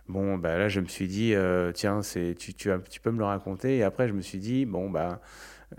[0.08, 2.70] Bon, bah là, je me suis dit, euh, tiens, c'est, tu, tu,
[3.02, 3.78] peux me le raconter.
[3.78, 5.22] Et après, je me suis dit, bon, bah,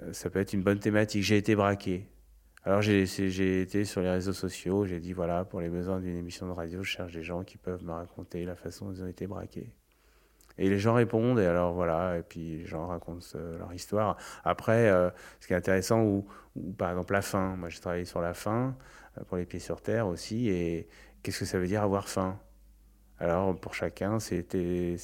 [0.03, 1.23] euh, ça peut être une bonne thématique.
[1.23, 2.09] J'ai été braqué.
[2.65, 3.03] Alors j'ai
[3.63, 6.83] été sur les réseaux sociaux, j'ai dit voilà, pour les besoins d'une émission de radio,
[6.85, 9.73] je cherche des gens qui peuvent me raconter la façon dont ils ont été braqués.
[10.59, 13.25] Et les gens répondent, et alors voilà, et puis les gens racontent
[13.59, 14.17] leur histoire.
[14.45, 15.11] Après, euh,
[15.41, 16.27] ce qui est intéressant, ou,
[16.77, 18.77] par exemple la faim, moi j'ai travaillé sur la faim,
[19.19, 20.89] euh, pour les pieds sur terre aussi, et
[21.23, 22.39] qu'est-ce que ça veut dire avoir faim?
[23.19, 24.97] Alors pour chacun, c'était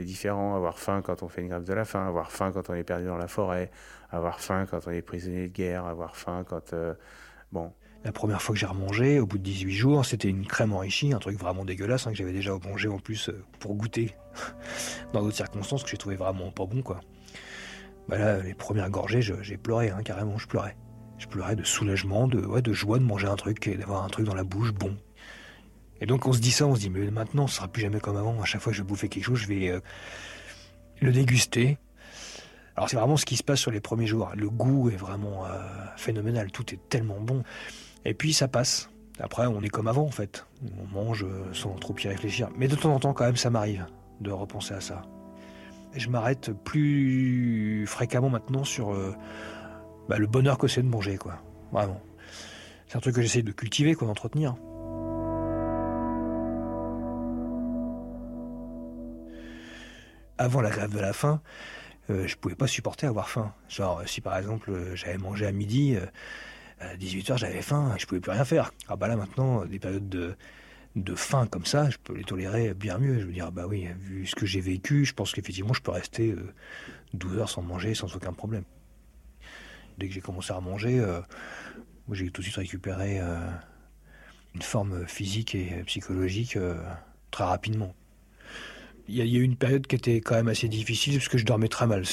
[0.00, 0.54] différent.
[0.54, 2.84] Avoir faim quand on fait une grève de la faim, avoir faim quand on est
[2.84, 3.70] perdu dans la forêt,
[4.10, 6.74] avoir faim quand on est prisonnier de guerre, avoir faim quand...
[6.74, 6.92] Euh,
[7.52, 7.72] bon.
[8.04, 11.14] La première fois que j'ai remangé, au bout de 18 jours, c'était une crème enrichie,
[11.14, 14.14] un truc vraiment dégueulasse, hein, que j'avais déjà mangé en plus euh, pour goûter
[15.14, 16.82] dans d'autres circonstances que j'ai trouvé vraiment pas bon.
[16.82, 17.00] quoi.
[18.08, 20.76] Bah là, les premières gorgées, j'ai pleuré, hein, carrément, je pleurais.
[21.16, 24.34] Je pleurais de soulagement, de, joie de manger un truc et d'avoir un truc dans
[24.34, 24.94] la bouche bon.
[26.00, 28.00] Et donc on se dit ça, on se dit mais maintenant ce sera plus jamais
[28.00, 28.42] comme avant.
[28.42, 29.80] À chaque fois que je vais bouffer quelque chose, je vais euh,
[31.00, 31.78] le déguster.
[32.76, 34.32] Alors c'est vraiment ce qui se passe sur les premiers jours.
[34.34, 35.62] Le goût est vraiment euh,
[35.96, 37.42] phénoménal, tout est tellement bon.
[38.04, 38.90] Et puis ça passe.
[39.20, 40.46] Après on est comme avant en fait.
[40.78, 42.48] On mange euh, sans trop y réfléchir.
[42.56, 43.86] Mais de temps en temps quand même ça m'arrive
[44.20, 45.02] de repenser à ça.
[45.94, 48.92] Je m'arrête plus fréquemment maintenant sur
[50.08, 51.40] bah, le bonheur que c'est de manger quoi.
[51.70, 52.00] Vraiment.
[52.88, 54.56] C'est un truc que j'essaie de cultiver, quoi, d'entretenir.
[60.38, 61.40] avant la grève de la faim,
[62.10, 63.52] euh, je pouvais pas supporter avoir faim.
[63.68, 66.06] Genre, si par exemple euh, j'avais mangé à midi, euh,
[66.84, 68.72] à 18h j'avais faim, je pouvais plus rien faire.
[68.88, 70.36] Ah bah là maintenant, des périodes de,
[70.96, 73.18] de faim comme ça, je peux les tolérer bien mieux.
[73.20, 75.90] Je veux dire, bah oui, vu ce que j'ai vécu, je pense qu'effectivement je peux
[75.90, 76.34] rester
[77.14, 78.64] 12 heures sans manger sans aucun problème.
[79.98, 81.04] Dès que j'ai commencé à manger,
[82.10, 83.20] j'ai tout de suite récupéré
[84.54, 86.58] une forme physique et psychologique
[87.30, 87.94] très rapidement
[89.06, 91.44] il y, a eu une période qui était quand même assez difficile parce que je
[91.44, 92.04] dormais très mal.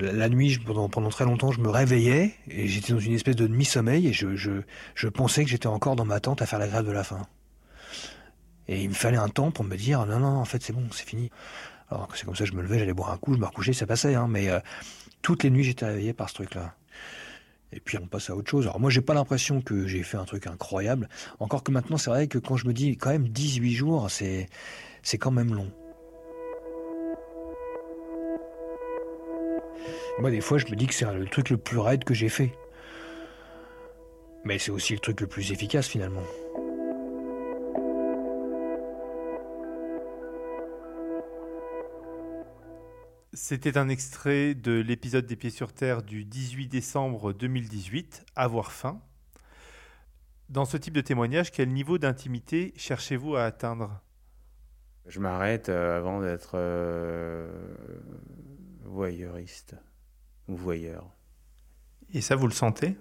[0.00, 4.08] la nuit, pendant, très longtemps, je me réveillais et j'étais dans une espèce de demi-sommeil
[4.08, 7.04] et je, pensais que j'étais encore dans ma tente à faire la grève de la
[7.04, 7.22] faim.
[8.66, 10.84] Et il me fallait un temps pour me dire non, non, en fait, c'est bon,
[10.90, 11.30] c'est fini.
[11.88, 13.86] Alors c'est comme ça, je me levais, j'allais boire un coup, je me recouchais, ça
[13.86, 14.16] passait.
[14.16, 14.58] Hein, mais euh,
[15.22, 16.74] toutes les nuits, j'étais réveillé par ce truc-là.
[17.72, 18.64] Et puis on passe à autre chose.
[18.64, 21.08] Alors moi, j'ai pas l'impression que j'ai fait un truc incroyable.
[21.38, 24.48] Encore que maintenant, c'est vrai que quand je me dis quand même 18 jours, c'est
[25.18, 25.70] quand même long.
[30.18, 32.28] Moi, des fois, je me dis que c'est le truc le plus raide que j'ai
[32.28, 32.52] fait.
[34.44, 36.22] Mais c'est aussi le truc le plus efficace finalement.
[43.32, 49.00] C'était un extrait de l'épisode des Pieds sur Terre du 18 décembre 2018, Avoir faim.
[50.48, 54.00] Dans ce type de témoignage, quel niveau d'intimité cherchez-vous à atteindre?
[55.06, 57.50] Je m'arrête euh, avant d'être euh,
[58.84, 59.74] voyeuriste
[60.48, 61.10] voyeur.
[62.12, 62.96] Et ça, vous le sentez?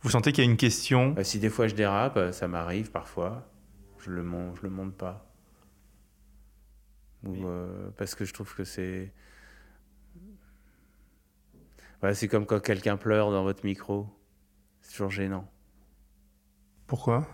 [0.00, 1.10] Vous sentez qu'il y a une question?
[1.12, 3.48] Bah, Si des fois je dérape, ça m'arrive parfois.
[3.98, 5.30] Je le monte, je le monte pas.
[7.24, 9.12] Ou, euh, parce que je trouve que c'est.
[12.00, 14.06] Voilà, c'est comme quand quelqu'un pleure dans votre micro.
[14.82, 15.50] C'est toujours gênant.
[16.86, 17.26] Pourquoi?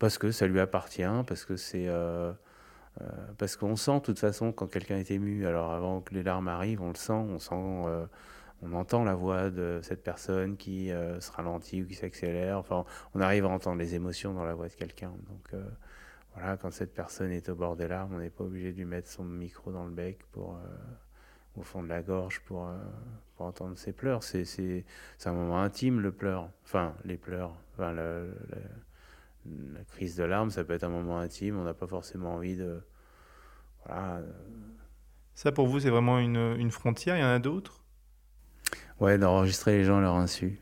[0.00, 1.86] Parce que ça lui appartient, parce que c'est.
[1.86, 2.32] Euh, euh,
[3.38, 5.46] parce qu'on sent de toute façon quand quelqu'un est ému.
[5.46, 8.06] Alors avant que les larmes arrivent, on le sent, on sent, euh,
[8.62, 12.58] on entend la voix de cette personne qui euh, se ralentit ou qui s'accélère.
[12.58, 15.12] Enfin, on arrive à entendre les émotions dans la voix de quelqu'un.
[15.28, 15.60] Donc
[16.34, 18.84] voilà, quand cette personne est au bord des larmes, on n'est pas obligé de lui
[18.84, 20.58] mettre son micro dans le bec pour
[21.56, 22.70] au fond de la gorge pour,
[23.36, 24.22] pour entendre ses pleurs.
[24.22, 24.84] C'est,
[25.24, 26.50] un moment intime, le pleur.
[26.64, 27.54] Enfin, les pleurs.
[29.74, 32.56] La crise de larmes, ça peut être un moment intime, on n'a pas forcément envie
[32.56, 32.82] de...
[33.84, 34.22] Voilà.
[35.34, 37.84] Ça, pour vous, c'est vraiment une, une, frontière Il y en a d'autres?
[39.00, 40.58] Ouais, d'enregistrer les gens à leur insu.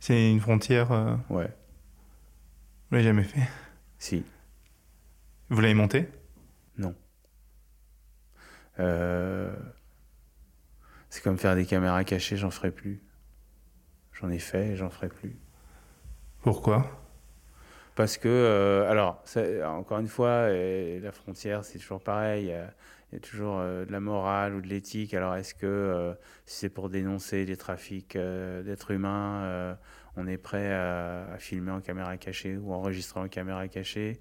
[0.00, 1.54] C'est une frontière euh, Ouais.
[2.88, 3.46] Vous l'avez jamais fait?
[3.98, 4.24] Si.
[5.50, 6.08] Vous l'avez monté?
[6.78, 6.94] Non.
[8.78, 9.54] Euh...
[11.10, 13.02] C'est comme faire des caméras cachées, j'en ferai plus.
[14.12, 15.38] J'en ai fait et j'en ferai plus.
[16.42, 17.07] Pourquoi?
[17.98, 19.24] Parce que, euh, alors,
[19.64, 22.44] encore une fois, la frontière, c'est toujours pareil.
[22.44, 25.14] Il y a, toujours euh, de la morale ou de l'éthique.
[25.14, 26.14] Alors, est-ce que euh,
[26.46, 29.76] si c'est pour dénoncer des trafics d'êtres humains,
[30.14, 34.20] on est prêt à, filmer en caméra cachée ou enregistrer en caméra cachée?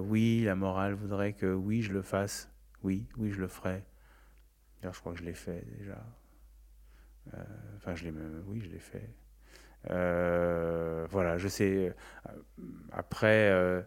[0.00, 2.50] Oui, la morale voudrait que oui, je le fasse.
[2.82, 3.84] Oui, oui, je le ferai.
[4.80, 6.04] D'ailleurs, je crois que je l'ai fait déjà.
[7.76, 9.08] Enfin, je l'ai même, oui, je l'ai fait.
[9.90, 11.94] Euh, voilà, je sais.
[12.28, 12.32] Euh,
[12.92, 13.82] après, euh,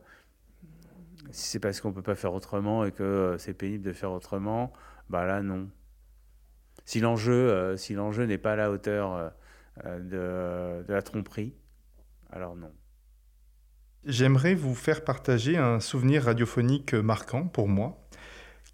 [1.32, 4.74] si c'est parce qu'on peut pas faire autrement et que c'est pénible de faire autrement,
[5.10, 5.70] bah là non.
[6.86, 9.32] Si l'enjeu, si n'est pas à la hauteur
[9.86, 11.54] de, de la tromperie,
[12.32, 12.72] alors non.
[14.04, 18.02] J'aimerais vous faire partager un souvenir radiophonique marquant pour moi,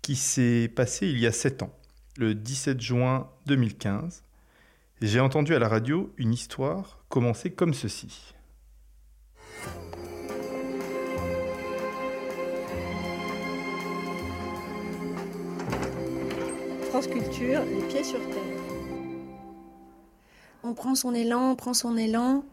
[0.01, 1.77] qui s'est passé il y a 7 ans,
[2.17, 4.23] le 17 juin 2015.
[4.99, 8.33] J'ai entendu à la radio une histoire commencer comme ceci.
[16.89, 18.41] France Culture, les pieds sur terre.
[20.63, 22.43] On prend son élan, on prend son élan.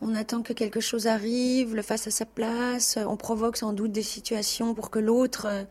[0.00, 2.98] On attend que quelque chose arrive, le fasse à sa place.
[3.06, 5.66] On provoque sans doute des situations pour que l'autre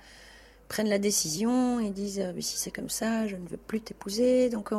[0.67, 4.49] prennent la décision et disent euh, si c'est comme ça, je ne veux plus t'épouser.
[4.49, 4.71] Donc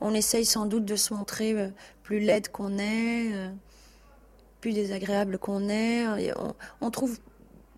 [0.00, 1.68] on, essaye sans doute de se montrer euh,
[2.02, 3.48] plus laide qu'on est, euh,
[4.60, 6.04] plus désagréable qu'on est.
[6.80, 7.18] on, trouve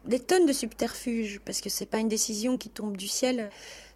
[0.04, 3.50] des tonnes de subterfuges parce que c'est pas une décision qui tombe du ciel.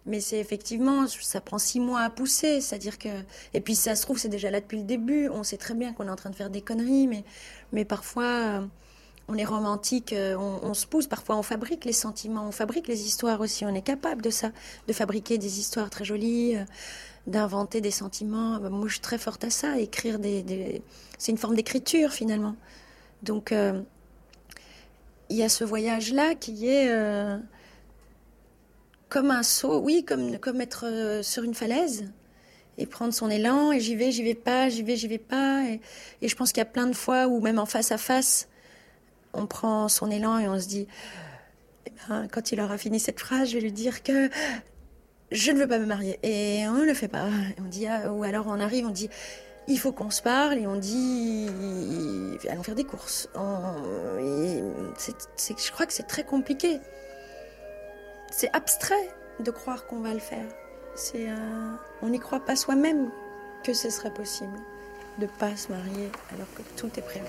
[0.05, 3.07] Mais c'est effectivement, ça prend six mois à pousser, c'est-à-dire que
[3.53, 5.29] et puis ça se trouve c'est déjà là depuis le début.
[5.29, 7.23] On sait très bien qu'on est en train de faire des conneries, mais
[7.71, 8.67] mais parfois
[9.27, 13.05] on est romantique, euh, on, se pousse, parfois on fabrique les sentiments, on fabrique les
[13.05, 14.51] histoires aussi, on est capable de ça,
[14.87, 16.65] de fabriquer des histoires très jolies, euh,
[17.25, 18.59] d'inventer des sentiments.
[18.59, 20.81] Bah, moi je suis très forte à ça, écrire des...
[21.17, 22.55] C'est une forme d'écriture finalement.
[23.21, 23.81] Donc euh,
[25.29, 26.91] il y a ce voyage-là qui est
[29.07, 32.11] comme un saut, oui, comme, comme être sur une falaise
[32.77, 35.63] et prendre son élan et j'y vais, j'y vais pas, j'y vais, j'y vais pas.
[35.69, 35.79] Et,
[36.21, 38.49] et je pense qu'il y a plein de fois où même en face à face,
[39.33, 40.87] on prend son élan et on se dit,
[41.87, 44.29] eh ben, quand il aura fini cette phrase, je vais lui dire que
[45.31, 46.19] je ne veux pas me marier.
[46.23, 47.25] Et on ne le fait pas.
[47.59, 49.09] On dit, ah, ou alors on arrive, on dit,
[49.67, 51.47] il faut qu'on se parle et on dit,
[52.49, 53.29] allons faire des courses.
[53.33, 56.79] je crois que c'est très compliqué.
[58.31, 60.45] C'est abstrait de croire qu'on va le faire.
[60.95, 61.27] C'est,
[62.01, 63.09] on n'y croit pas soi-même
[63.63, 64.57] que ce serait possible
[65.19, 67.25] de pas se marier alors que tout est prévu.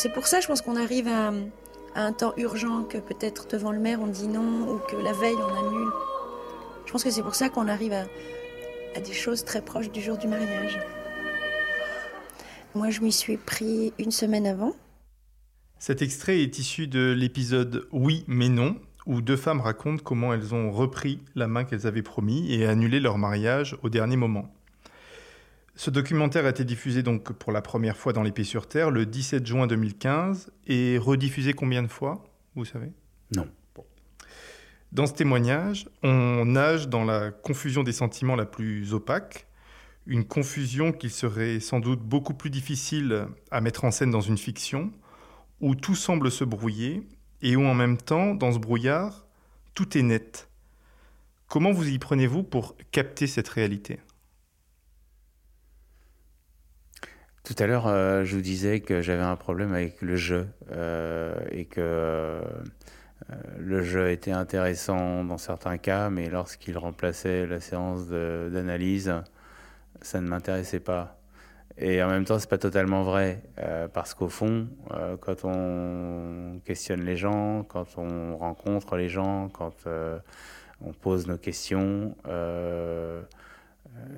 [0.00, 1.32] C'est pour ça, je pense qu'on arrive à,
[1.96, 5.34] un temps urgent que peut-être devant le maire on dit non ou que la veille
[5.34, 5.90] on annule.
[6.86, 10.16] Je pense que c'est pour ça qu'on arrive à, des choses très proches du jour
[10.16, 10.78] du mariage.
[12.76, 14.76] Moi, je m'y suis pris une semaine avant.
[15.80, 20.54] Cet extrait est issu de l'épisode Oui mais non, où deux femmes racontent comment elles
[20.54, 24.48] ont repris la main qu'elles avaient promis et annulé leur mariage au dernier moment.
[25.78, 29.06] Ce documentaire a été diffusé donc pour la première fois dans l'Épée sur Terre le
[29.06, 32.24] 17 juin 2015 et rediffusé combien de fois,
[32.56, 32.90] vous savez?
[33.36, 33.46] Non.
[34.90, 39.46] Dans ce témoignage, on nage dans la confusion des sentiments la plus opaque,
[40.06, 44.36] une confusion qu'il serait sans doute beaucoup plus difficile à mettre en scène dans une
[44.36, 44.90] fiction,
[45.60, 47.06] où tout semble se brouiller
[47.40, 49.28] et où en même temps, dans ce brouillard,
[49.74, 50.48] tout est net.
[51.46, 54.00] Comment vous y prenez-vous pour capter cette réalité?
[57.48, 61.34] Tout à l'heure, euh, je vous disais que j'avais un problème avec le jeu euh,
[61.50, 62.42] et que euh,
[63.58, 69.14] le jeu était intéressant dans certains cas, mais lorsqu'il remplaçait la séance d'analyse,
[70.02, 71.18] ça ne m'intéressait pas.
[71.78, 73.40] Et en même temps, c'est pas totalement vrai,
[73.94, 74.68] parce qu'au fond,
[75.20, 79.86] quand on questionne les gens, quand on rencontre les gens, quand
[80.82, 82.14] on pose nos questions,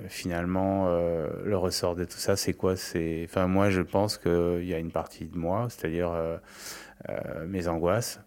[0.09, 2.77] finalement, euh, le ressort de tout ça, c'est quoi?
[2.77, 6.39] C'est, enfin, moi, je pense qu'il y a une partie de moi, c'est-à-dire euh,
[7.47, 8.21] mes angoisses,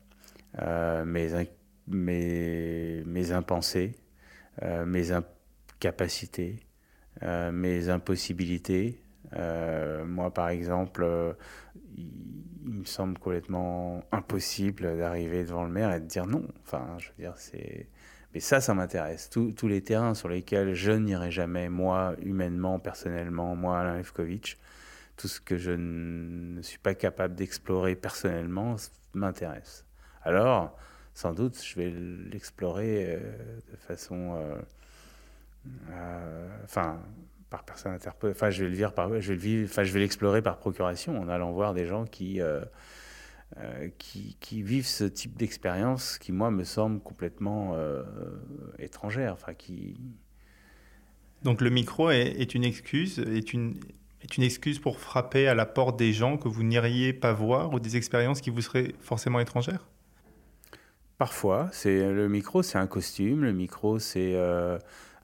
[0.59, 1.47] mes,
[1.87, 3.95] mes, mes impensés,
[4.61, 6.59] mes incapacités,
[7.21, 9.01] mes impossibilités.
[10.05, 11.35] moi, par exemple,
[11.97, 12.09] il,
[12.65, 16.47] me semble complètement impossible d'arriver devant le maire et de dire non.
[16.63, 17.87] Enfin, je veux dire, c'est
[18.33, 19.29] mais ça, ça m'intéresse.
[19.29, 24.57] Tous les terrains sur lesquels je n'irai jamais, moi, humainement, personnellement, moi, Alain Lefkovitch,
[25.17, 28.75] tout ce que je ne suis pas capable d'explorer personnellement
[29.13, 29.85] m'intéresse.
[30.23, 30.75] Alors,
[31.13, 33.19] sans doute, je vais l'explorer euh,
[33.71, 34.35] de façon.
[34.35, 34.55] Euh,
[35.91, 36.99] euh, enfin,
[37.51, 38.33] par personne interpellée.
[38.35, 39.09] Enfin, je vais le vivre par.
[39.21, 39.69] Je vais le vivre.
[39.69, 42.41] Enfin, je vais l'explorer par procuration en allant voir des gens qui.
[43.97, 48.03] Qui, vivent ce type d'expérience qui, moi, me semble complètement euh,
[48.79, 49.33] étrangère.
[49.33, 49.95] Enfin, qui...
[51.43, 53.75] Donc le micro est, une excuse, est une,
[54.21, 57.73] est une excuse pour frapper à la porte des gens que vous n'iriez pas voir
[57.73, 59.87] ou des expériences qui vous seraient forcément étrangères?
[61.17, 63.43] Parfois, c'est le micro, c'est un costume.
[63.43, 64.79] Le micro, c'est euh,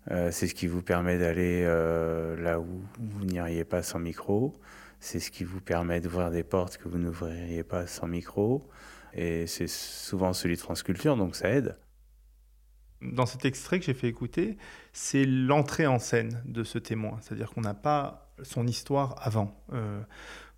[0.08, 4.54] c'est ce qui vous permet d'aller là où vous n'iriez pas sans micro.
[5.00, 8.70] C'est ce qui vous permet d'ouvrir des portes que vous n'ouvririez pas sans micro.
[9.14, 11.78] Et c'est souvent celui de France Culture, donc ça aide.
[13.02, 14.58] Dans cet extrait que j'ai fait écouter,
[14.92, 17.18] c'est l'entrée en scène de ce témoin.
[17.22, 19.64] C'est-à-dire qu'on n'a pas son histoire avant.
[19.74, 20.02] Euh,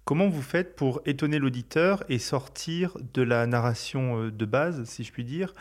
[0.05, 5.03] comment vous faites pour étonner l'auditeur et sortir de la narration euh, de base, si
[5.03, 5.53] je puis dire,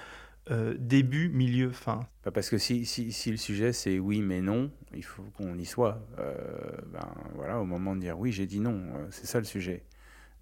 [0.51, 2.81] euh, début, milieu, fin bah, Parce que si,
[3.27, 6.03] le sujet c'est oui mais non, il faut qu'on y soit.
[6.19, 6.35] Euh,
[6.93, 9.85] ben, voilà, au moment de dire oui, j'ai dit non, euh, c'est ça le sujet.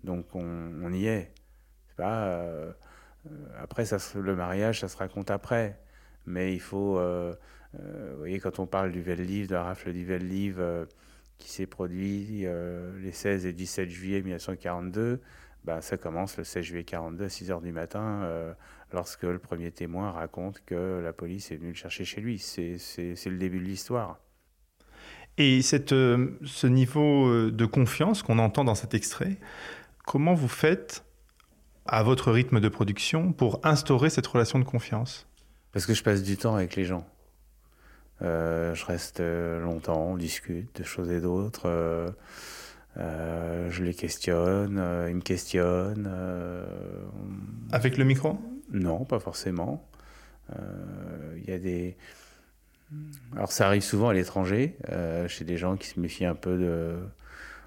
[0.04, 1.32] Donc on, y est.
[1.98, 3.84] après,
[4.14, 5.78] le mariage, ça se raconte après.
[6.26, 7.00] Mais il faut.
[7.74, 10.62] vous voyez, quand on parle du Vel-Liv, de la rafle du Vel-Liv
[11.38, 12.46] qui s'est produit
[13.02, 15.20] les 16 et 17 juillet 1942,
[15.64, 18.54] bah, ça commence le 16 juillet 42 à 6 heures du matin,
[18.92, 22.38] lorsque le premier témoin raconte que la police est venue le chercher chez lui.
[22.38, 22.78] C'est
[23.26, 24.18] le début de l'histoire.
[25.36, 29.38] Et cette, euh, ce niveau euh, de confiance qu'on entend dans cet extrait,
[30.04, 31.04] comment vous faites
[31.86, 35.28] à votre rythme de production pour instaurer cette relation de confiance?
[35.70, 37.06] Parce que je passe du temps avec les gens.
[38.20, 42.14] je reste longtemps, on discute de choses et d'autres.
[42.98, 46.08] Euh, je les questionne, euh, ils me questionnent.
[46.10, 46.64] Euh,
[47.70, 48.38] Avec le micro?
[48.72, 49.88] Non, pas forcément.
[51.36, 51.96] Il y a des.
[53.36, 54.76] Alors ça arrive souvent à l'étranger,
[55.28, 56.96] chez des gens qui se méfient un peu de.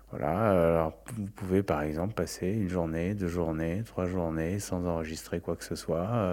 [0.09, 5.39] Voilà, alors vous pouvez par exemple passer une journée, deux journées, trois journées sans enregistrer
[5.39, 6.29] quoi que ce soit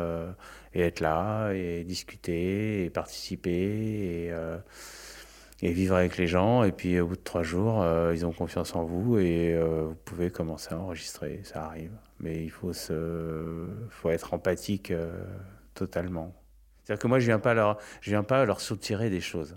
[0.75, 4.33] et être là et discuter et participer et
[5.61, 6.63] et vivre avec les gens.
[6.65, 9.87] Et puis au bout de trois jours, euh, ils ont confiance en vous et euh,
[9.89, 11.41] vous pouvez commencer à enregistrer.
[11.45, 11.93] Ça arrive.
[12.21, 15.25] Mais il faut, se, faut être empathique euh,
[15.75, 16.35] totalement.
[16.85, 19.57] C'est-à-dire que moi, je viens pas leur, viens pas leur soutirer des choses.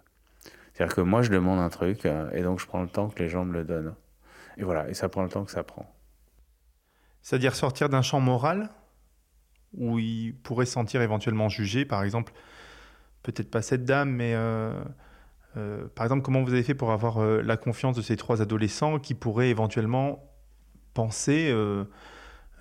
[0.74, 3.30] C'est-à-dire que moi, je demande un truc et donc je prends le temps que les
[3.30, 3.94] gens me le donnent.
[4.58, 5.94] Et voilà, et ça prend le temps que ça prend.
[7.22, 8.70] C'est-à-dire sortir d'un champ moral
[9.74, 12.34] où ils pourraient se sentir éventuellement jugés, par exemple,
[13.24, 14.36] peut-être pas cette dame, mais
[15.58, 18.42] euh, par exemple, comment vous avez fait pour avoir euh, la confiance de ces trois
[18.42, 20.24] adolescents qui pourraient éventuellement
[20.94, 21.86] penser euh,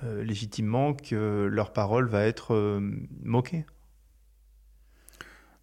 [0.03, 2.80] légitimement que leur parole va être
[3.22, 3.66] moquée?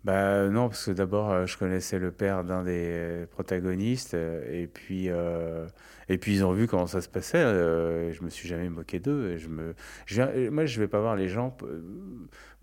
[0.03, 6.17] Bah non, parce que d'abord, je connaissais le père d'un des protagonistes, et puis, et
[6.17, 7.41] puis ils ont vu comment ça se passait.
[7.41, 9.38] je me suis jamais moqué d'eux.
[9.38, 11.57] Je me, moi, je vais pas voir les gens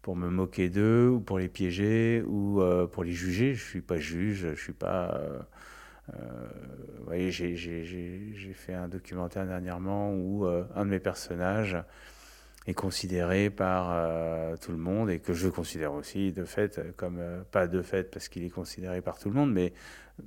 [0.05, 3.55] pour me moquer d'eux ou pour les piéger ou euh, pour les juger.
[3.55, 5.15] Je suis pas juge, je suis pas.
[5.15, 5.39] Euh,
[6.15, 6.19] euh
[6.99, 11.79] vous voyez, j'ai fait un documentaire dernièrement où un de mes personnages
[12.67, 17.67] est considéré par tout le monde et que je considère aussi de fait comme pas
[17.67, 19.73] de fait parce qu'il est considéré par tout le monde, mais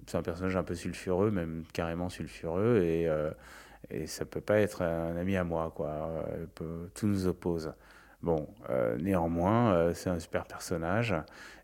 [0.06, 3.08] c'est un personnage un peu sulfureux, même carrément sulfureux et
[3.90, 6.26] et ça peut pas être un ami à moi quoi.
[6.56, 7.74] tout nous oppose.
[8.24, 11.14] Bon, euh, néanmoins, euh, c'est un super personnage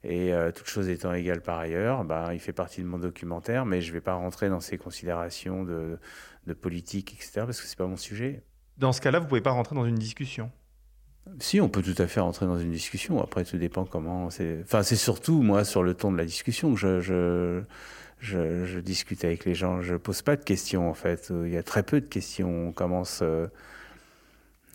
[0.04, 3.66] et euh, toute chose étant égale par ailleurs, bah, il fait partie de mon documentaire,
[3.66, 5.98] mais je ne vais pas rentrer dans ces considérations de,
[6.46, 8.44] de politique, etc., parce que c'est pas mon sujet.
[8.78, 10.52] Dans ce cas-là, vous pouvez pas rentrer dans une discussion.
[11.40, 13.22] Si, on peut tout à fait rentrer dans une discussion.
[13.22, 14.30] Après, tout dépend comment.
[14.30, 14.60] C'est.
[14.64, 17.62] Enfin, c'est surtout moi sur le ton de la discussion que je, je,
[18.20, 19.82] je, je, discute avec les gens.
[19.82, 21.32] Je pose pas de questions en fait.
[21.46, 22.68] Il y a très peu de questions.
[22.68, 23.24] On commence.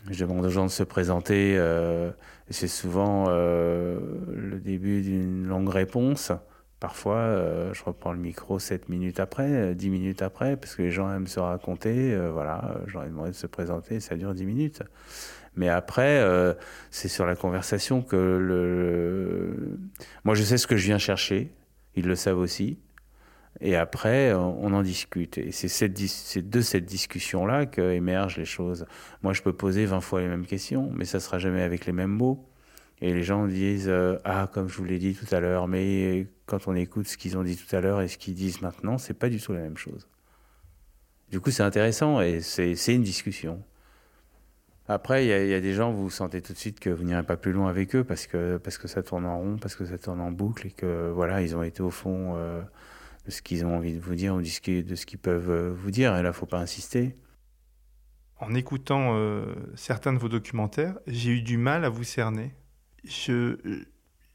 [0.07, 1.55] Je demande aux gens de se présenter.
[1.57, 2.11] Euh,
[2.49, 3.99] c'est souvent euh,
[4.33, 6.31] le début d'une longue réponse.
[6.79, 10.91] Parfois, euh, je reprends le micro 7 minutes après, 10 minutes après, parce que les
[10.91, 12.17] gens aiment se raconter.
[12.31, 14.83] voilà, j'aurais demandé de se présenter, ça dure 10 minutes.
[15.55, 16.25] Mais après,
[16.89, 19.77] c'est sur la conversation que le...
[20.23, 21.51] Moi, je sais ce que je viens chercher.
[21.95, 22.79] Ils le savent aussi.
[23.61, 25.37] Et après, on en discute.
[25.37, 28.85] Et c'est de cette discussion-là qu'émergent les choses.
[29.21, 31.91] Moi, je peux poser 20 fois les mêmes questions, mais ça sera jamais avec les
[31.91, 32.45] mêmes mots.
[33.01, 36.27] Et les gens disent euh, Ah, comme je vous l'ai dit tout à l'heure, mais
[36.45, 38.97] quand on écoute ce qu'ils ont dit tout à l'heure et ce qu'ils disent maintenant,
[38.97, 40.07] c'est pas du tout la même chose.
[41.31, 43.61] Du coup, c'est intéressant et c'est une discussion.
[44.87, 47.37] Après, il y, a des gens, vous sentez tout de suite que vous n'irez pas
[47.37, 49.99] plus loin avec eux parce que, parce que ça tourne en rond, parce que ça
[49.99, 52.33] tourne en boucle et que voilà, ils ont été au fond.
[52.35, 52.61] Euh,
[53.25, 54.59] de ce qu'ils ont envie de vous dire ou de ce
[55.05, 56.15] qu'ils peuvent euh, vous dire.
[56.15, 57.15] Et là, il ne faut pas insister.
[58.37, 62.53] En écoutant euh, certains de vos documentaires, j'ai eu du mal à vous cerner.
[63.03, 63.57] Je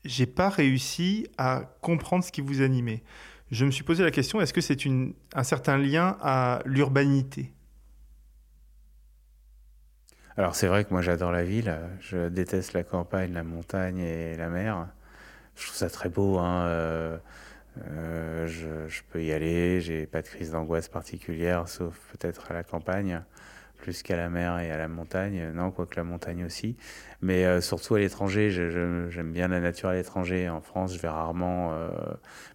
[0.05, 3.03] n'ai pas réussi à comprendre ce qui vous animait.
[3.51, 4.79] Je me suis posé la question, est-ce que c'est
[5.35, 7.53] un certain lien à l'urbanité?
[10.37, 14.37] Alors c'est vrai que moi j'adore la ville, je déteste la campagne, la montagne et
[14.37, 14.89] la mer.
[15.55, 16.39] Je trouve ça très beau.
[16.39, 17.21] Hein,
[17.83, 22.63] euh, je, peux y aller, j'ai pas de crise d'angoisse particulière, sauf peut-être à la
[22.63, 23.23] campagne,
[23.77, 25.51] plus qu'à la mer et à la montagne.
[25.55, 26.77] Non, quoique la montagne aussi.
[27.21, 30.49] Mais euh, surtout à l'étranger, j'aime bien la nature à l'étranger.
[30.49, 31.73] En France, je vais rarement.
[31.75, 31.91] Euh,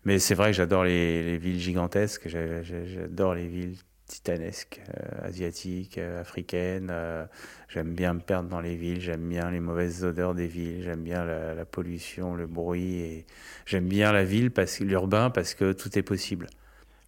[0.05, 3.77] mais c'est vrai que j'adore les, les, villes gigantesques, j'adore les villes
[4.09, 6.89] titanesques, euh, asiatiques, euh, africaines.
[6.91, 7.25] Euh,
[7.69, 11.03] j'aime bien me perdre dans les villes, j'aime bien les mauvaises odeurs des villes, j'aime
[11.03, 13.25] bien la, pollution, le bruit, et
[13.65, 16.47] j'aime bien la ville, parce l'urbain, parce que tout est possible.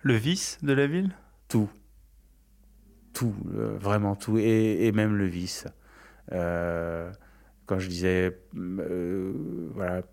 [0.03, 1.11] Le vice de la ville?
[1.49, 1.69] Tout.
[3.13, 5.65] Tout, vraiment tout, et, et, même le vice.
[6.29, 10.03] quand je disais, voilà,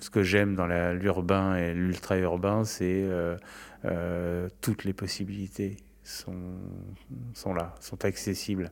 [0.00, 3.08] ce que j'aime dans l'urbain et l'ultra-urbain, c'est
[4.60, 8.70] toutes les possibilités sont, là, sont accessibles.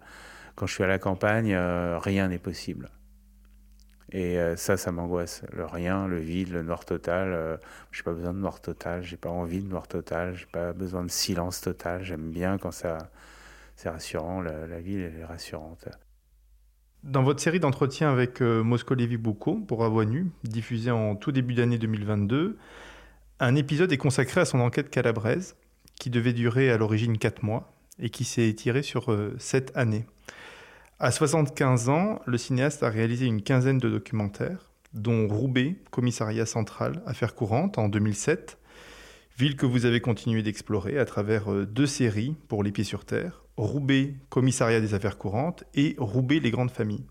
[0.54, 2.90] quand je suis à la campagne, rien n'est possible.
[4.12, 5.42] Et ça, ça m'angoisse.
[5.52, 7.58] Le rien, le vide, le noir total.
[7.90, 11.04] j'ai pas besoin de noir total, j'ai pas envie de noir total, j'ai pas besoin
[11.04, 12.04] de silence total.
[12.04, 13.10] J'aime bien quand ça,
[13.76, 15.88] c'est rassurant, la, ville est rassurante.
[17.02, 21.32] Dans votre série d'entretiens avec euh, Mosco Lévy Boucault pour Voix Nue, diffusée en tout
[21.32, 22.56] début d'année 2022,
[23.40, 25.56] un épisode est consacré à son enquête calabraise,
[25.98, 30.06] qui devait durer à l'origine 4 mois et qui s'est étiré sur 7 euh, années.
[30.98, 37.02] À 75 ans, le cinéaste a réalisé une quinzaine de documentaires, dont Roubaix, commissariat central,
[37.06, 38.58] affaires courantes, en 2007,
[39.36, 43.04] ville que vous avez continué d'explorer à travers euh, deux séries pour Les Pieds sur
[43.04, 47.04] Terre, Roubaix, commissariat des affaires courantes, et Roubaix, les grandes familles.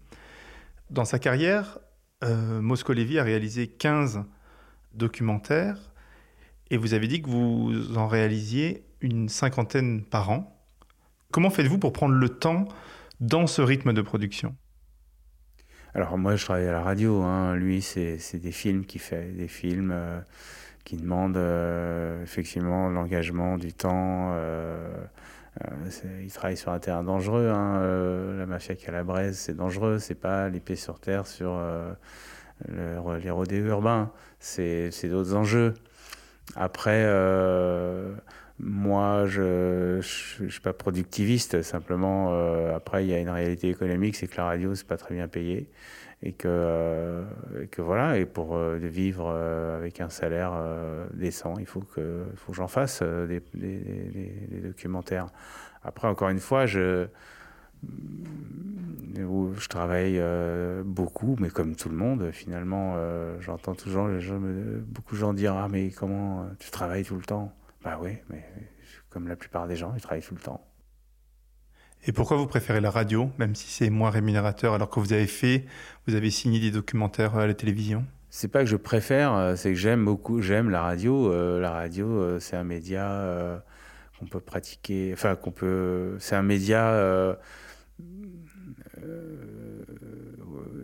[0.90, 1.80] Dans sa carrière,
[2.24, 4.24] euh, Moscow-Lévy a réalisé 15
[4.94, 5.93] documentaires,
[6.70, 10.60] et vous avez dit que vous en réalisiez une cinquantaine par an.
[11.32, 12.68] Comment faites-vous pour prendre le temps
[13.20, 14.56] dans ce rythme de production?
[15.96, 17.22] Alors moi, je travaille à la radio.
[17.22, 17.56] Hein.
[17.56, 20.20] Lui, c'est des films qu'il fait, des films euh,
[20.84, 24.32] qui demandent euh, effectivement l'engagement, du temps.
[24.34, 25.06] Euh,
[26.24, 27.50] il travaille sur un terrain dangereux.
[27.50, 27.80] Hein,
[28.38, 30.00] la mafia calabraise, c'est dangereux.
[30.00, 31.62] C'est pas pieds sur terre sur
[32.68, 34.12] les rodéos urbains.
[34.40, 35.76] C'est d'autres enjeux.
[36.56, 37.04] Après,
[38.60, 41.62] moi, je ne suis pas productiviste.
[41.62, 42.34] Simplement,
[42.76, 45.28] après, il y a une réalité économique, c'est que la radio, c'est pas très bien
[45.28, 45.70] payé.
[46.26, 47.24] Et que,
[47.72, 49.30] que voilà, et pour vivre
[49.76, 50.54] avec un salaire
[51.14, 53.78] décent, il faut que, faut que j'en fasse des, des,
[54.50, 55.28] des, documentaires.
[55.84, 57.08] Après, encore une fois, je,
[59.16, 60.22] je travaille
[60.84, 62.96] beaucoup, mais comme tout le monde, finalement,
[63.40, 64.40] j'entends toujours les gens,
[64.88, 67.54] beaucoup de gens dire Ah, mais comment tu travailles tout le temps?
[67.84, 68.44] Bah oui, mais
[69.10, 70.66] comme la plupart des gens, ils travaillent tout le temps.
[72.06, 75.28] Et pourquoi vous préférez la radio, même si c'est moins rémunérateur, alors que vous avez
[75.28, 75.66] fait,
[76.08, 78.06] vous avez signé des documentaires à la télévision?
[78.30, 81.32] C'est pas que je préfère, c'est que j'aime beaucoup, j'aime la radio.
[81.60, 83.62] la radio, c'est un média
[84.20, 87.36] qu'on peut pratiquer, enfin qu'on peut, c'est un média euh, euh,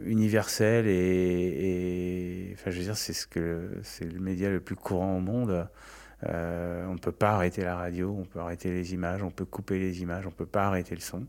[0.06, 5.70] universel et, enfin je veux dire c'est le média le plus courant au monde.
[6.26, 9.46] Euh, on ne peut pas arrêter la radio, on peut arrêter les images, on peut
[9.46, 11.26] couper les images, on peut pas arrêter le son.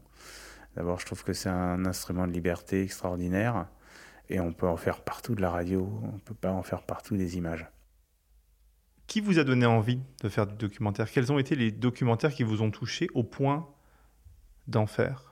[0.75, 3.67] D'abord, je trouve que c'est un instrument de liberté extraordinaire
[4.29, 7.17] et on peut en faire partout de la radio, on peut pas en faire partout
[7.17, 7.69] des images.
[9.07, 11.11] Qui vous a donné envie de faire du documentaire?
[11.11, 13.69] Quels ont été les documentaires qui vous ont touché au point
[14.69, 15.30] d'en faire?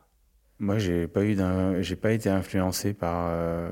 [0.61, 1.37] Moi, j'ai pas eu
[1.83, 3.71] j'ai pas été influencé par euh,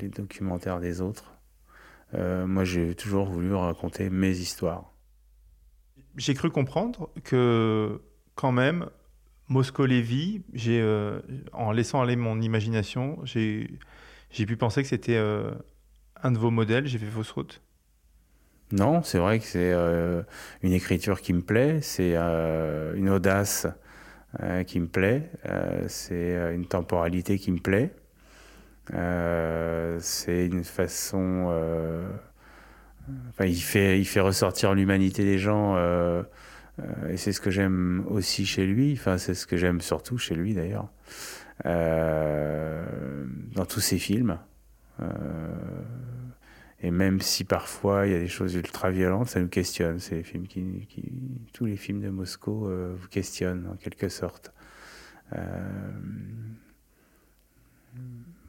[0.00, 1.34] les documentaires des autres.
[2.14, 4.92] Euh, moi, j'ai toujours voulu raconter mes histoires.
[6.16, 8.00] J'ai cru comprendre que
[8.34, 8.88] quand même,
[9.48, 11.20] Moscow Lévy, j'ai, euh,
[11.52, 13.78] en laissant aller mon imagination, j'ai,
[14.30, 16.86] j'ai pu penser que c'était un de vos modèles.
[16.86, 17.62] J'ai fait fausse route.
[18.72, 19.72] Non, c'est vrai que c'est
[20.62, 23.68] une écriture qui me plaît, c'est une audace
[24.66, 25.30] qui me plaît,
[25.88, 27.94] c'est une temporalité qui me plaît,
[30.00, 31.52] c'est une façon...
[33.28, 35.76] Enfin, il fait, il fait ressortir l'humanité des gens,
[37.08, 40.34] et c'est ce que j'aime aussi chez lui, enfin, c'est ce que j'aime surtout chez
[40.34, 40.88] lui d'ailleurs,
[41.64, 44.38] dans tous ses films.
[46.84, 49.98] Et même si parfois il y a des choses ultra violentes, ça nous questionne.
[50.00, 50.84] C'est les films qui,
[51.54, 54.52] tous les films de Moscou euh, vous questionnent en quelque sorte.
[55.34, 55.38] Euh,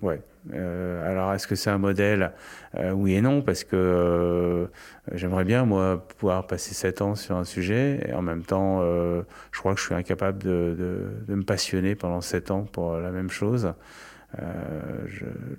[0.01, 0.21] ouais.
[0.53, 2.33] Euh, alors est-ce que c'est un modèle
[2.91, 4.69] Oui et non, parce que
[5.13, 9.59] j'aimerais bien moi pouvoir passer 7 ans sur un sujet et en même temps, je
[9.59, 10.75] crois que je suis incapable de,
[11.25, 13.73] de me passionner pendant 7 ans pour la même chose.
[14.41, 15.05] Euh,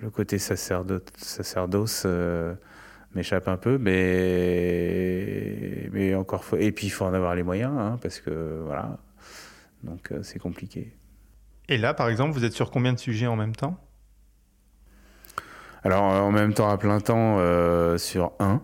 [0.01, 2.55] le côté sacerdoce euh,
[3.15, 7.73] m'échappe un peu, mais, mais encore faut, et puis il faut en avoir les moyens,
[7.79, 8.99] hein, parce que voilà,
[9.83, 10.93] donc euh, c'est compliqué.
[11.69, 13.79] Et là, par exemple, vous êtes sur combien de sujets en même temps?
[15.83, 17.39] Alors en même temps, à plein temps,
[17.97, 18.61] sur un.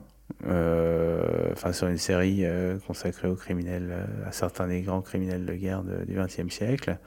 [1.53, 2.45] enfin sur une série
[2.87, 6.99] consacrée aux criminels, à certains des grands criminels de guerre du XXe siècle.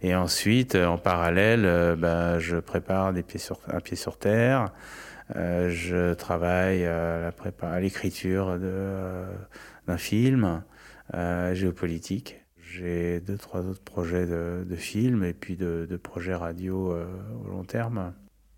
[0.00, 4.72] Et ensuite, euh, en parallèle, ben, je prépare des pieds sur, un pied sur terre.
[5.36, 7.32] Euh, je travaille à
[7.80, 10.62] l'écriture d'un film
[11.52, 12.44] géopolitique.
[12.58, 16.94] J'ai deux, trois autres projets de, de films et puis de, de projets radio
[17.44, 18.12] au long terme.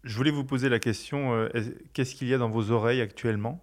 [0.05, 1.49] Je voulais vous poser la question,
[1.93, 3.63] qu'est-ce qu'il y a dans vos oreilles actuellement?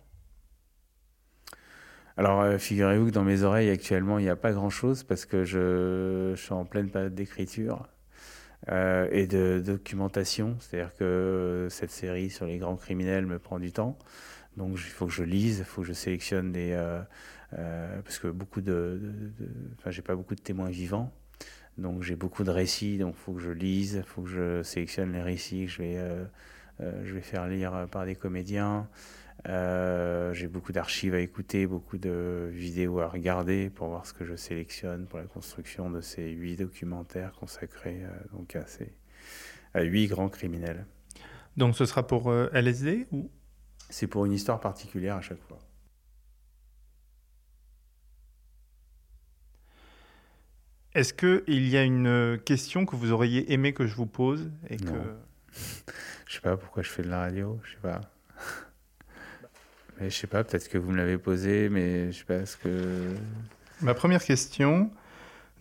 [2.17, 5.43] Alors, euh, figurez-vous que dans mes oreilles actuellement, il n'y a pas grand-chose parce que
[5.43, 7.87] je, suis en pleine période d'écriture.
[8.69, 10.57] euh, et de documentation.
[10.59, 13.97] C'est-à-dire que cette série sur les grands criminels me prend du temps.
[14.57, 16.71] Donc il faut que je lise, il faut que je sélectionne des...
[16.73, 17.01] Euh,
[17.57, 18.99] euh, parce que beaucoup de...
[19.77, 21.13] Enfin, j'ai pas beaucoup de témoins vivants.
[21.77, 24.63] Donc j'ai beaucoup de récits, donc il faut que je lise, il faut que je
[24.63, 25.99] sélectionne les récits que je vais,
[26.79, 28.89] je vais faire lire par des comédiens.
[29.45, 34.25] Euh, j'ai beaucoup d'archives à écouter, beaucoup de vidéos à regarder pour voir ce que
[34.25, 38.91] je sélectionne pour la construction de ces huit documentaires consacrés euh, donc à, ces,
[39.73, 40.85] à huit grands criminels.
[41.55, 43.29] Donc ce sera pour euh, LSD ou?
[43.89, 45.59] C'est pour une histoire particulière à chaque fois.
[50.93, 54.75] Est-ce qu'il y a une question que vous auriez aimé que je vous pose et
[54.77, 54.91] non.
[54.91, 54.97] que...
[56.27, 58.01] je sais pas pourquoi je fais de la radio, je sais pas.
[59.99, 62.57] Mais je sais pas, peut-être que vous me l'avez posé, mais je sais pas ce
[62.57, 63.15] que.
[63.81, 64.89] Ma première question,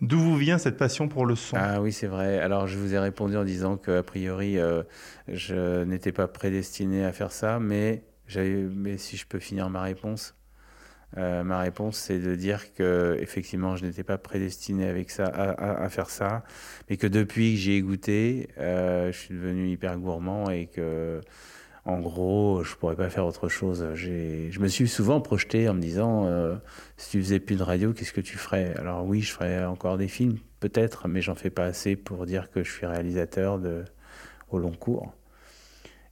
[0.01, 1.57] d'où vous vient cette passion pour le son?
[1.59, 2.39] Ah oui, c'est vrai.
[2.39, 4.83] Alors je vous ai répondu en disant qu'a priori, euh,
[5.27, 8.03] je n'étais pas prédestiné à faire ça, mais,
[8.35, 10.33] mais si je peux finir ma réponse.
[11.15, 15.51] Euh, ma réponse, c'est de dire que effectivement, je n'étais pas prédestiné avec ça à,
[15.51, 16.43] à, à, faire ça,
[16.89, 21.21] mais que depuis que j'y ai goûté, euh, je suis devenu hyper gourmand et que
[21.87, 23.87] en gros, je pourrais pas faire autre chose.
[23.95, 26.55] Je me suis souvent projeté en me disant, euh,
[26.97, 28.75] si tu faisais plus de radio, qu'est-ce que tu ferais?
[28.77, 32.51] Alors oui, je ferais encore des films, peut-être, mais j'en fais pas assez pour dire
[32.51, 33.85] que je suis réalisateur de,
[34.49, 35.13] au long cours.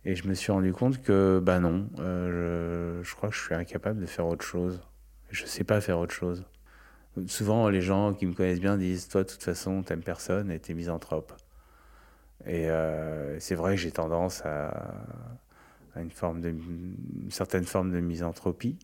[0.05, 3.55] Et je me suis rendu compte que, bah non, euh, je, crois que je suis
[3.55, 4.81] incapable de faire autre chose.
[5.29, 6.45] Je sais pas faire autre chose.
[7.27, 10.59] Souvent, les gens qui me connaissent bien disent, toi, de toute façon, t'aimes personne et
[10.59, 11.33] t'es misanthrope.
[12.45, 14.71] Et euh, c'est vrai que j'ai tendance à
[15.95, 18.77] à une, forme de, une certaine forme de misanthropie.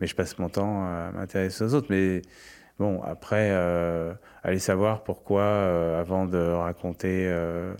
[0.00, 1.88] Mais je passe mon temps à m'intéresser aux autres.
[1.90, 2.22] Mais
[2.78, 7.74] bon, après, euh, aller savoir pourquoi, euh, avant de raconter euh,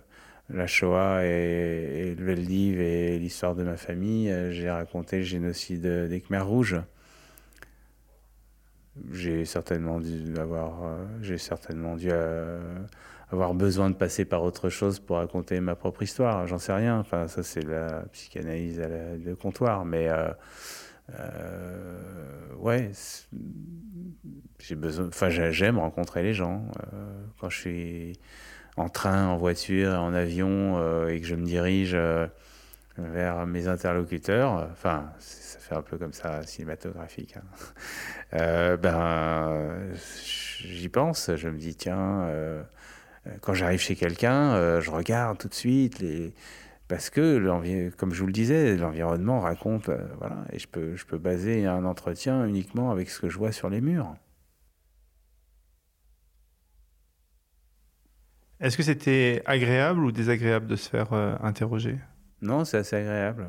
[0.49, 6.21] la Shoah et, le Veldiv et l'histoire de ma famille, j'ai raconté le génocide des
[6.21, 6.81] Khmers rouges.
[9.13, 12.11] J'ai certainement dû avoir, j'ai certainement dû
[13.31, 16.47] avoir besoin de passer par autre chose pour raconter ma propre histoire.
[16.47, 16.99] J'en sais rien.
[16.99, 19.85] Enfin, ça, c'est la psychanalyse à de comptoir.
[19.85, 20.29] Mais euh,
[21.19, 22.91] euh, ouais,
[24.59, 25.09] j'ai besoin.
[25.09, 26.67] Enfin, j'aime rencontrer les gens.
[26.93, 28.21] Euh, quand je suis
[28.77, 31.97] en train, en voiture, en avion euh, et que je me dirige
[32.97, 37.37] vers mes interlocuteurs, enfin, ça fait un peu comme ça cinématographique.
[38.33, 38.77] Hein.
[38.77, 39.79] ben,
[40.61, 41.31] j'y pense.
[41.37, 42.27] Je me dis, tiens
[43.41, 46.33] quand j'arrive chez quelqu'un, euh, je regarde tout de suite les
[46.89, 51.05] parce que comme je vous le disais, l'environnement raconte euh, voilà et je peux je
[51.07, 54.15] peux baser un entretien uniquement avec ce que je vois sur les murs.
[58.61, 61.99] Est-ce que c'était agréable ou désagréable de se faire euh, interroger?
[62.43, 63.49] Non, c'est assez agréable.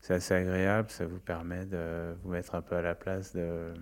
[0.00, 3.72] C'est assez agréable, ça vous permet de vous mettre un peu à la place de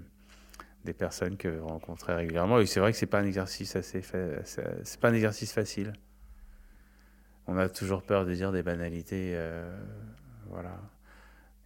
[0.85, 2.59] des personnes que vous rencontrez régulièrement.
[2.61, 5.93] Et c'est vrai que c'est pas un exercice assez, c'est pas un exercice facile.
[7.47, 9.77] On a toujours peur de dire des banalités, euh,
[10.49, 10.81] voilà.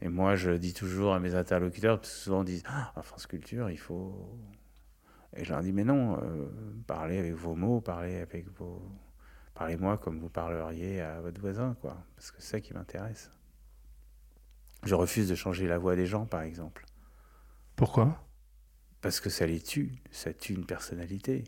[0.00, 3.26] Et moi, je dis toujours à mes interlocuteurs, parce que souvent on dit, ah, France
[3.26, 4.38] Culture, il faut.
[5.36, 6.46] Et je leur dis, mais non, euh,
[6.86, 8.82] parlez avec vos mots, parlez avec vos,
[9.54, 13.30] parlez-moi comme vous parleriez à votre voisin, quoi, parce que c'est ça qui m'intéresse.
[14.84, 16.84] Je refuse de changer la voix des gens, par exemple.
[17.74, 18.24] Pourquoi?
[19.05, 21.44] Parce que ça les tue, ça tue une personnalité.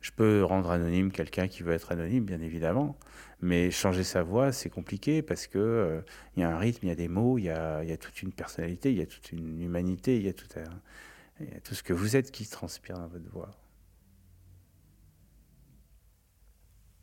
[0.00, 2.96] Je peux rendre anonyme quelqu'un qui veut être anonyme, bien évidemment,
[3.40, 6.00] mais changer sa voix, c'est compliqué parce que euh,
[6.36, 8.22] y a un rythme, il y a des mots, il y a, y a, toute
[8.22, 11.60] une personnalité, il y a toute une humanité, il y a tout, un, y a
[11.60, 13.50] tout ce que vous êtes qui transpire dans votre voix.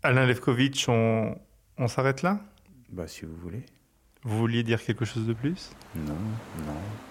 [0.02, 1.38] Alain Levkovitch, on,
[1.76, 2.40] on s'arrête là?
[2.88, 3.66] Bah, si vous voulez.
[4.24, 5.72] Vous vouliez dire quelque chose de plus?
[5.94, 6.16] Non,
[6.66, 7.07] non.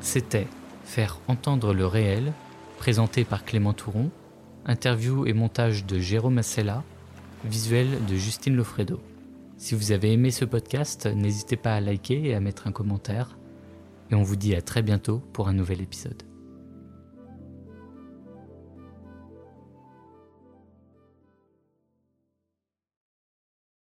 [0.00, 0.46] C'était
[0.84, 2.32] Faire entendre le réel,
[2.78, 4.10] présenté par Clément Touron,
[4.64, 6.82] interview et montage de Jérôme Assella,
[7.44, 9.00] visuel de Justine Lofredo.
[9.56, 13.36] Si vous avez aimé ce podcast, n'hésitez pas à liker et à mettre un commentaire.
[14.10, 16.29] Et on vous dit à très bientôt pour un nouvel épisode.